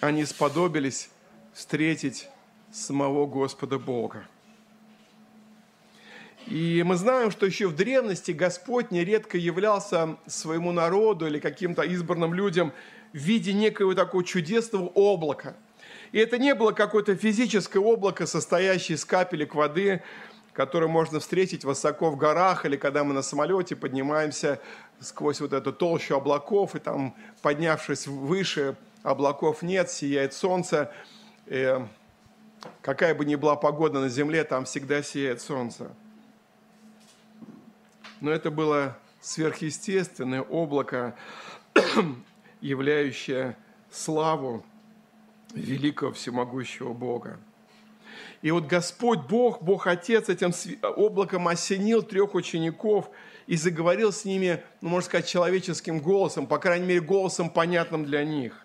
[0.00, 1.10] они сподобились
[1.52, 2.28] встретить
[2.72, 4.26] самого Господа Бога.
[6.46, 12.34] И мы знаем, что еще в древности Господь нередко являлся своему народу или каким-то избранным
[12.34, 12.72] людям
[13.12, 15.56] в виде некого такого чудесного облака.
[16.12, 20.02] И это не было какое-то физическое облако, состоящее из капелек воды,
[20.52, 24.60] который можно встретить высоко в горах, или когда мы на самолете поднимаемся
[25.00, 30.92] сквозь вот эту толщу облаков, и там, поднявшись выше, облаков нет, сияет солнце.
[31.46, 31.78] И
[32.82, 35.90] какая бы ни была погода на земле, там всегда сияет солнце.
[38.20, 41.14] Но это было сверхъестественное облако,
[42.60, 43.56] являющее
[43.90, 44.64] славу
[45.54, 47.38] великого всемогущего Бога.
[48.42, 50.52] И вот Господь Бог, Бог Отец этим
[50.96, 53.10] облаком осенил трех учеников
[53.46, 58.24] и заговорил с ними, ну, можно сказать, человеческим голосом, по крайней мере, голосом, понятным для
[58.24, 58.64] них.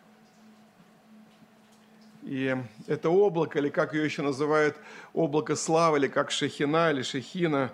[2.23, 2.55] И
[2.88, 4.78] это облако, или как ее еще называют,
[5.13, 7.71] облако славы, или как Шехина, или Шехина,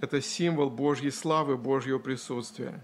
[0.00, 2.82] это символ Божьей славы, Божьего присутствия.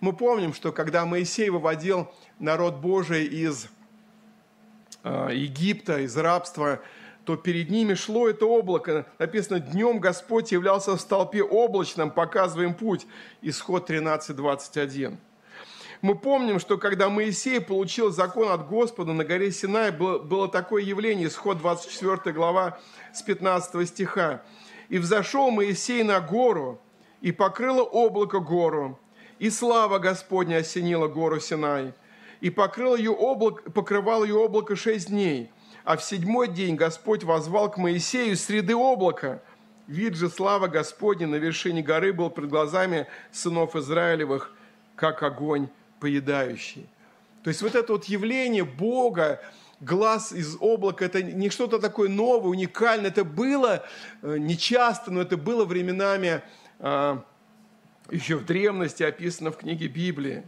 [0.00, 3.68] Мы помним, что когда Моисей выводил народ Божий из
[5.02, 6.80] а, Египта, из рабства,
[7.26, 9.04] то перед ними шло это облако.
[9.18, 13.04] Написано, днем Господь являлся в столпе облачном, показывая им путь.
[13.42, 15.18] Исход 13, 21.
[16.02, 21.26] Мы помним, что когда Моисей получил закон от Господа на горе Синай, было, такое явление,
[21.26, 22.78] исход 24 глава
[23.12, 24.42] с 15 стиха.
[24.88, 26.80] «И взошел Моисей на гору,
[27.22, 29.00] и покрыло облако гору,
[29.40, 31.92] и слава Господня осенила гору Синай,
[32.40, 35.50] и покрыл ее облако, покрывал ее облако шесть дней.
[35.86, 39.40] А в седьмой день Господь возвал к Моисею среды облака.
[39.86, 44.50] Вид же слава Господня на вершине горы был пред глазами сынов Израилевых,
[44.96, 45.68] как огонь
[46.00, 46.88] поедающий.
[47.44, 49.40] То есть вот это вот явление Бога,
[49.78, 53.10] глаз из облака, это не что-то такое новое, уникальное.
[53.10, 53.84] Это было
[54.22, 56.42] э, нечасто, но это было временами
[56.80, 57.22] а,
[58.10, 60.42] еще в древности описано в книге Библии.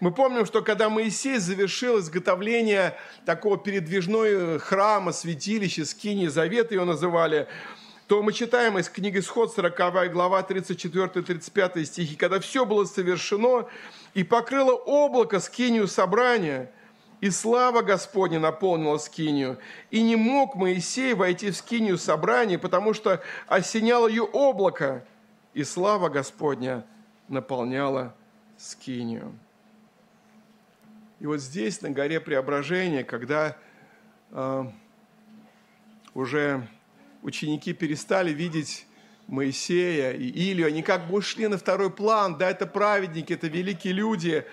[0.00, 7.48] Мы помним, что когда Моисей завершил изготовление такого передвижного храма, святилища, скини, завета его называли,
[8.06, 13.66] то мы читаем из книги Исход 40 глава 34-35 стихи, когда все было совершено,
[14.12, 16.70] и покрыло облако скинию собрания,
[17.22, 19.58] и слава Господня наполнила скинию.
[19.90, 25.06] И не мог Моисей войти в скинию собрания, потому что осеняло ее облако,
[25.54, 26.84] и слава Господня
[27.28, 28.14] наполняла
[28.58, 29.32] скинию.
[31.24, 33.56] И вот здесь, на горе Преображения, когда
[34.30, 34.64] э,
[36.12, 36.68] уже
[37.22, 38.86] ученики перестали видеть
[39.26, 43.94] Моисея и Илью, они как бы ушли на второй план, да, это праведники, это великие
[43.94, 44.44] люди,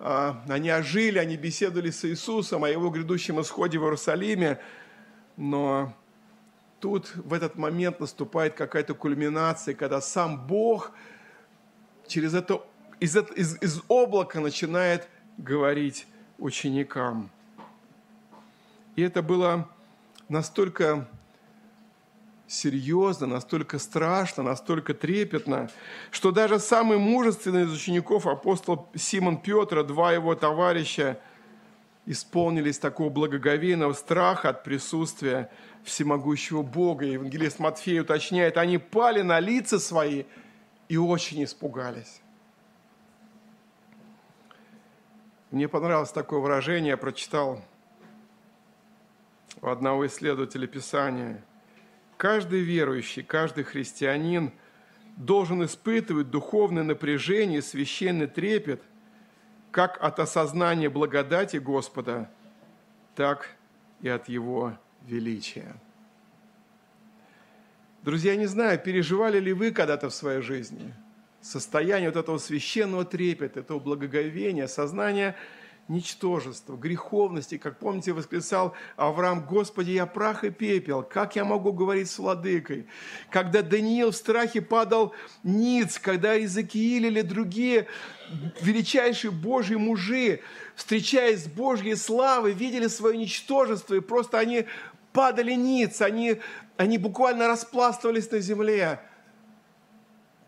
[0.00, 4.60] э, они ожили, они беседовали с Иисусом о его грядущем исходе в Иерусалиме,
[5.38, 5.96] но
[6.78, 10.92] тут в этот момент наступает какая-то кульминация, когда сам Бог
[12.06, 12.62] через это,
[13.00, 15.08] из, из, из облака начинает
[15.38, 16.06] говорить
[16.38, 17.30] ученикам.
[18.96, 19.68] И это было
[20.28, 21.08] настолько
[22.46, 25.70] серьезно, настолько страшно, настолько трепетно,
[26.10, 31.20] что даже самый мужественный из учеников, апостол Симон Петр, два его товарища,
[32.06, 35.50] исполнились такого благоговейного страха от присутствия
[35.84, 37.04] всемогущего Бога.
[37.04, 40.24] Евангелист Матфей уточняет, они пали на лица свои
[40.88, 42.22] и очень испугались.
[45.50, 47.64] Мне понравилось такое выражение, я прочитал
[49.62, 51.42] у одного исследователя Писания.
[52.18, 54.52] Каждый верующий, каждый христианин
[55.16, 58.82] должен испытывать духовное напряжение, священный трепет,
[59.70, 62.30] как от осознания благодати Господа,
[63.14, 63.48] так
[64.02, 64.74] и от Его
[65.06, 65.74] величия.
[68.02, 70.92] Друзья, не знаю, переживали ли вы когда-то в своей жизни–
[71.40, 75.36] состояние вот этого священного трепета, этого благоговения, сознания
[75.88, 82.10] ничтожества, греховности, как помните, восклицал Авраам, «Господи, я прах и пепел, как я могу говорить
[82.10, 82.86] с владыкой?»
[83.30, 87.86] Когда Даниил в страхе падал ниц, когда Иезекииль или другие
[88.60, 90.40] величайшие Божьи мужи,
[90.76, 94.66] встречаясь с Божьей славой, видели свое ничтожество, и просто они
[95.14, 96.40] падали ниц, они,
[96.76, 99.00] они буквально распластывались на земле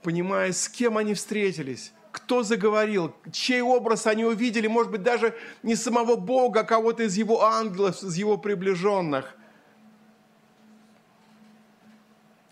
[0.02, 5.76] понимая, с кем они встретились, кто заговорил, чей образ они увидели, может быть, даже не
[5.76, 9.36] самого Бога, а кого-то из его ангелов, из его приближенных.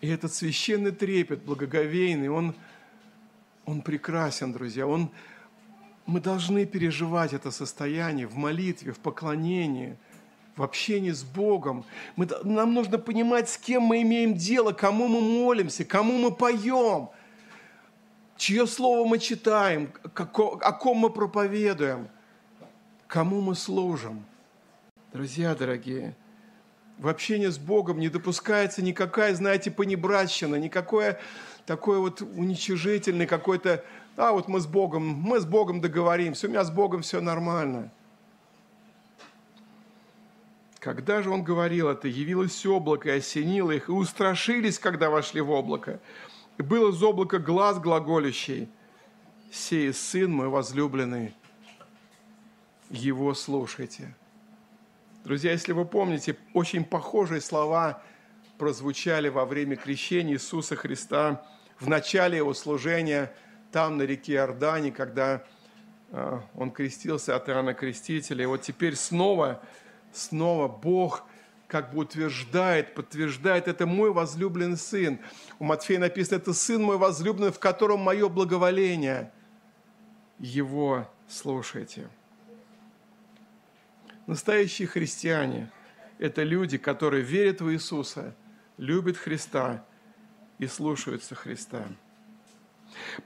[0.01, 2.55] И этот священный трепет, благоговейный, он,
[3.65, 4.87] он прекрасен, друзья.
[4.87, 5.11] Он,
[6.07, 9.97] мы должны переживать это состояние в молитве, в поклонении,
[10.55, 11.85] в общении с Богом.
[12.15, 17.09] Мы, нам нужно понимать, с кем мы имеем дело, кому мы молимся, кому мы поем–
[18.39, 22.09] чье слово мы читаем, о ком мы проповедуем,
[23.07, 24.25] кому мы служим.
[25.13, 26.17] Друзья дорогие,
[26.99, 31.21] в общении с Богом не допускается никакая, знаете, понебратщина, никакое
[31.67, 33.85] такое вот уничижительный какой-то,
[34.17, 37.91] а вот мы с Богом, мы с Богом договоримся, у меня с Богом все нормально.
[40.79, 45.51] Когда же он говорил это, явилось облако и осенило их, и устрашились, когда вошли в
[45.51, 46.01] облако.
[46.59, 48.69] И был из облака глаз глаголящий,
[49.51, 51.35] «Сей сын мой возлюбленный,
[52.91, 54.15] его слушайте».
[55.25, 58.03] Друзья, если вы помните, очень похожие слова
[58.59, 61.47] прозвучали во время крещения Иисуса Христа
[61.79, 63.33] в начале Его служения
[63.71, 65.45] там, на реке Иордане, когда
[66.11, 68.43] а, Он крестился от Иоанна Крестителя.
[68.43, 69.63] И вот теперь снова,
[70.13, 71.28] снова Бог
[71.69, 75.21] как бы утверждает, подтверждает, это мой возлюбленный сын.
[75.59, 79.31] У Матфея написано, это сын мой возлюбленный, в котором мое благоволение.
[80.39, 82.09] Его слушайте.
[84.27, 85.71] Настоящие христиане–
[86.19, 88.35] это люди, которые верят в Иисуса,
[88.79, 89.85] любят Христа
[90.59, 91.85] и слушаются Христа.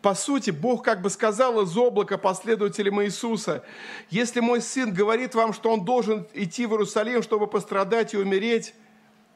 [0.01, 3.65] По сути, Бог как бы сказал из облака последователям Иисуса,
[4.11, 8.75] если мой сын говорит вам, что он должен идти в Иерусалим, чтобы пострадать и умереть,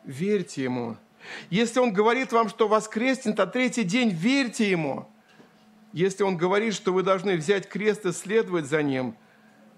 [0.05, 0.97] верьте ему.
[1.51, 5.09] Если он говорит вам, что воскреснет на третий день, верьте ему.
[5.93, 9.17] Если он говорит, что вы должны взять крест и следовать за ним–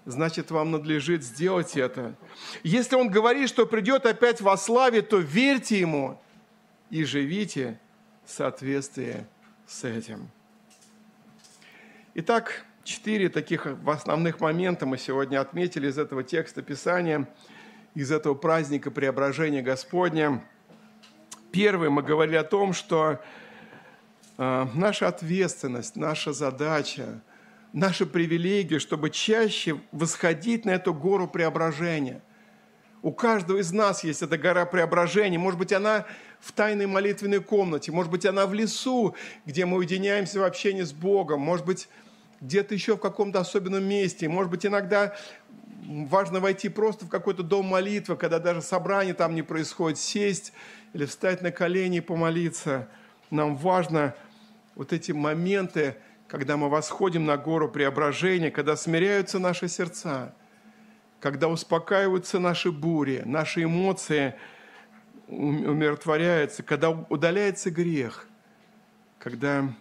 [0.05, 2.15] значит, вам надлежит сделать это.
[2.63, 6.19] Если Он говорит, что придет опять во славе, то верьте Ему
[6.89, 7.79] и живите
[8.25, 9.25] в соответствии
[9.67, 10.29] с этим.
[12.21, 17.29] Итак, четыре таких основных момента мы сегодня отметили из этого текста Писания,
[17.95, 20.43] из этого праздника преображения Господня.
[21.53, 23.21] Первый мы говорили о том, что
[24.37, 27.21] э, наша ответственность, наша задача–
[27.71, 32.21] наша привилегия, чтобы чаще восходить на эту гору преображения.
[33.01, 35.37] У каждого из нас есть эта гора преображения.
[35.37, 36.05] Может быть, она
[36.41, 39.15] в тайной молитвенной комнате, может быть, она в лесу,
[39.45, 41.87] где мы уединяемся в общении с Богом, может быть,
[42.41, 45.15] где-то еще в каком-то особенном месте, может быть, иногда
[45.81, 50.53] важно войти просто в какой-то дом молитвы, когда даже собрание там не происходит, сесть
[50.93, 52.87] или встать на колени и помолиться.
[53.31, 54.15] Нам важно
[54.75, 55.95] вот эти моменты,
[56.27, 60.33] когда мы восходим на гору преображения, когда смиряются наши сердца,
[61.19, 64.35] когда успокаиваются наши бури, наши эмоции
[65.27, 68.27] умиротворяются, когда удаляется грех,
[69.19, 69.73] когда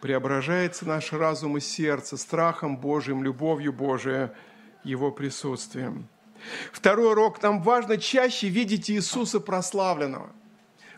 [0.00, 4.28] преображается наш разум и сердце страхом Божьим, любовью Божией,
[4.84, 6.08] Его присутствием.
[6.72, 7.42] Второй урок.
[7.42, 10.30] Нам важно чаще видеть Иисуса прославленного.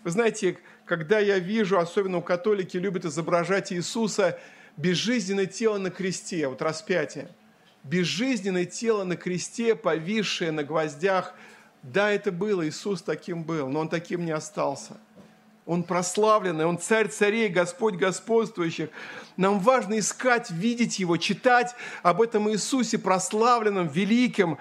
[0.04, 4.38] Вы знаете, когда я вижу, особенно у католики любят изображать Иисуса–
[4.76, 7.28] безжизненное тело на кресте, вот распятие,
[7.84, 11.34] безжизненное тело на кресте, повисшее на гвоздях.
[11.82, 14.98] Да, это было, Иисус таким был, но Он таким не остался.
[15.66, 18.90] Он прославленный, Он царь царей, Господь господствующих.
[19.36, 24.58] Нам важно искать, видеть Его, читать об этом Иисусе прославленном, великим,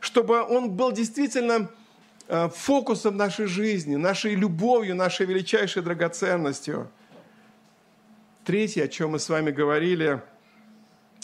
[0.00, 1.70] чтобы Он был действительно
[2.28, 6.90] э, фокусом нашей жизни, нашей любовью, нашей величайшей драгоценностью–
[8.44, 10.20] Третье, о чем мы с вами говорили,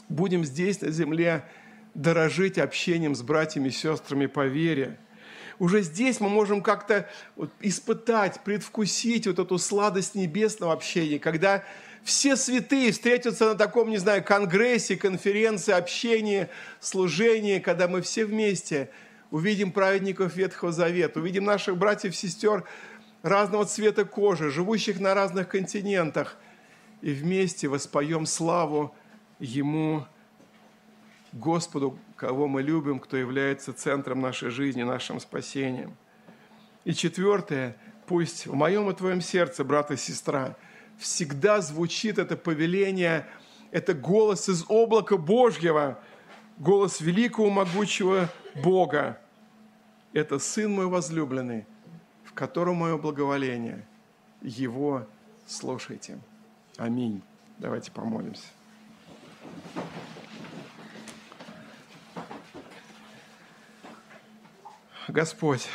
[0.08, 1.44] будем здесь, на земле,
[1.92, 4.98] дорожить общением с братьями и сестрами по вере.
[5.60, 7.08] Уже здесь мы можем как-то
[7.60, 11.62] испытать, предвкусить вот эту сладость небесного общения, когда
[12.02, 16.48] все святые встретятся на таком, не знаю, конгрессе, конференции, общении,
[16.80, 18.90] служении, когда мы все вместе
[19.30, 22.64] увидим праведников Ветхого Завета, увидим наших братьев и сестер
[23.22, 26.36] разного цвета кожи, живущих на разных континентах–
[27.02, 28.94] и вместе воспоем славу
[29.38, 30.06] Ему,
[31.32, 35.96] Господу, кого мы любим, кто является центром нашей жизни, нашим спасением.
[36.84, 40.54] И четвертое, пусть в моем и твоем сердце, брат и сестра,
[40.98, 43.26] всегда звучит это повеление,
[43.70, 45.98] это голос из облака Божьего,
[46.58, 48.28] голос великого могучего
[48.62, 49.18] Бога.
[50.12, 51.64] Это Сын мой возлюбленный,
[52.24, 53.86] в котором мое благоволение.
[54.42, 55.06] Его
[55.46, 56.18] слушайте.
[56.76, 57.22] Аминь.
[57.58, 58.48] Давайте помолимся.
[65.08, 65.68] Господь,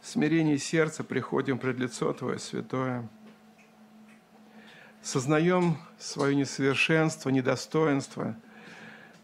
[0.00, 3.08] в смирении сердца приходим пред лицо Твое святое.
[5.02, 8.36] Сознаем свое несовершенство, недостоинство,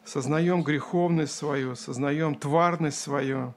[0.04, 3.54] сознаем греховность свою, сознаем тварность свою,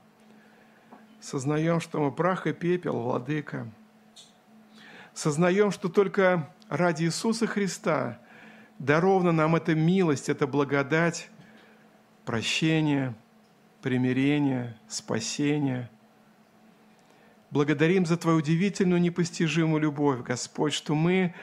[1.19, 3.67] сознаем, что мы прах и пепел, Владыка–
[5.13, 8.19] сознаем, что только ради Иисуса Христа
[8.79, 11.29] дарована нам эта милость, эта благодать,
[12.25, 13.13] прощение,
[13.83, 15.89] примирение, спасение.
[17.51, 21.35] Благодарим за Твою удивительную, непостижимую любовь, Господь, что мы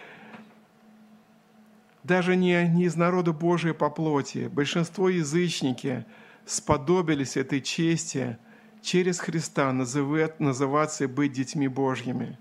[2.02, 6.06] даже не, не из народа Божия по плоти, большинство язычники,
[6.46, 8.38] сподобились этой чести
[8.80, 12.38] через Христа называть, называться и быть детьми Божьими.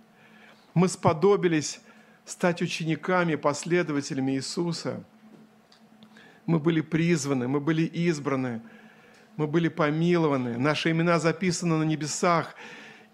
[0.73, 1.81] Мы сподобились
[2.23, 5.03] стать учениками, последователями Иисуса.
[6.45, 8.61] Мы были призваны, мы были избраны,
[9.39, 12.55] мы были помилованы, наши имена записаны на небесах,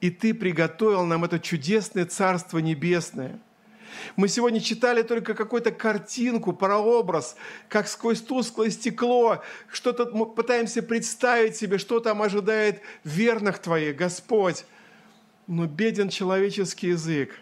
[0.02, 3.40] и Ты приготовил нам это чудесное Царство Небесное–
[4.16, 7.36] мы сегодня читали только какую-то картинку, прообраз,
[7.70, 14.66] как сквозь тусклое стекло, что-то мы пытаемся представить себе, что там ожидает верных Твоих, Господь.
[15.48, 17.40] Но беден человеческий язык,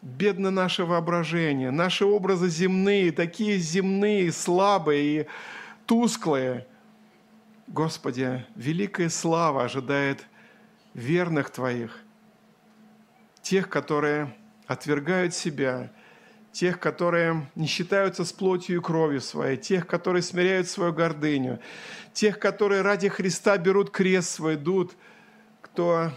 [0.00, 5.26] бедно наше воображение, наши образы земные, такие земные, слабые и
[5.86, 6.66] тусклые.
[7.72, 10.26] Господи, великая слава ожидает
[10.92, 12.00] верных Твоих,
[13.42, 15.92] тех, которые отвергают себя,
[16.50, 21.60] тех, которые не считаются с плотью и кровью своей, тех, которые смиряют свою гордыню,
[22.12, 24.96] тех, которые ради Христа берут крест свой, идут,
[25.60, 26.10] кто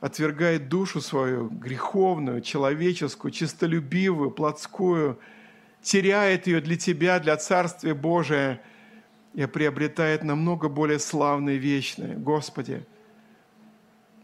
[0.00, 5.18] отвергает душу свою, греховную, человеческую, чистолюбивую, плотскую,
[5.82, 8.62] теряет ее для Тебя, для Царствия Божия
[9.34, 12.16] и приобретает намного более славное вечное.
[12.16, 12.84] Господи,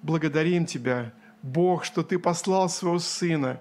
[0.03, 3.61] благодарим Тебя– Бог, что Ты послал Своего Сына.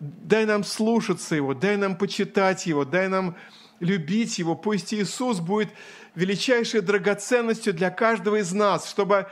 [0.00, 3.36] Дай нам слушаться Его, дай нам почитать Его, дай нам
[3.80, 4.54] любить Его.
[4.54, 5.70] Пусть Иисус будет
[6.14, 9.26] величайшей драгоценностью для каждого из нас, чтобы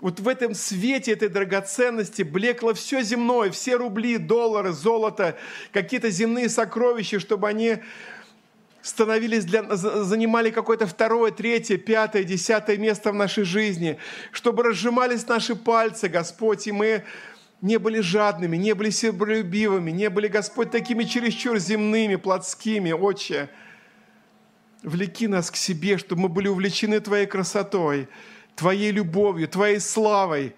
[0.00, 5.36] вот в этом свете этой драгоценности блекло все земное, все рубли, доллары, золото,
[5.72, 7.78] какие-то земные сокровища, чтобы они
[8.82, 13.98] становились для, занимали какое-то второе, третье, пятое, десятое место в нашей жизни,
[14.32, 17.04] чтобы разжимались наши пальцы, Господь, и мы
[17.60, 23.48] не были жадными, не были себолюбивыми, не были, Господь, такими чересчур земными, плотскими, Отче.
[24.82, 28.08] Влеки нас к себе, чтобы мы были увлечены Твоей красотой,
[28.56, 30.56] Твоей любовью, Твоей славой,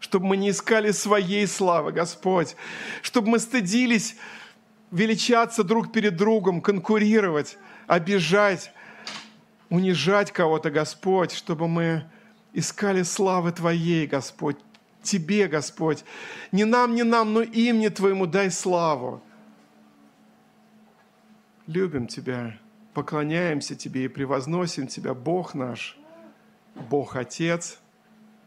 [0.00, 2.56] чтобы мы не искали своей славы, Господь,
[3.00, 4.16] чтобы мы стыдились
[4.92, 8.72] величаться друг перед другом, конкурировать, обижать,
[9.70, 12.04] унижать кого-то, Господь, чтобы мы
[12.52, 14.58] искали славы Твоей, Господь,
[15.02, 16.04] Тебе, Господь.
[16.52, 19.22] Не нам, не нам, но имени Твоему дай славу.
[21.66, 22.58] Любим Тебя,
[22.92, 25.98] поклоняемся Тебе и превозносим Тебя, Бог наш,
[26.74, 27.78] Бог Отец,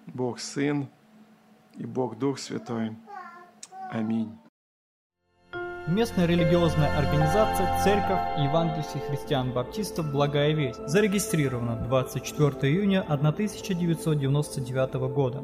[0.06, 0.88] Бог Сын
[1.76, 2.96] и Бог Дух Святой.
[3.92, 4.45] Аминь.
[5.88, 15.44] Местная религиозная организация Церковь Евангельских христиан-баптистов «Благая весть» зарегистрирована 24 июня 1999 года.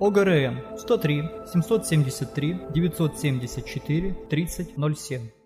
[0.00, 5.37] ОГРН 103 773 974 3007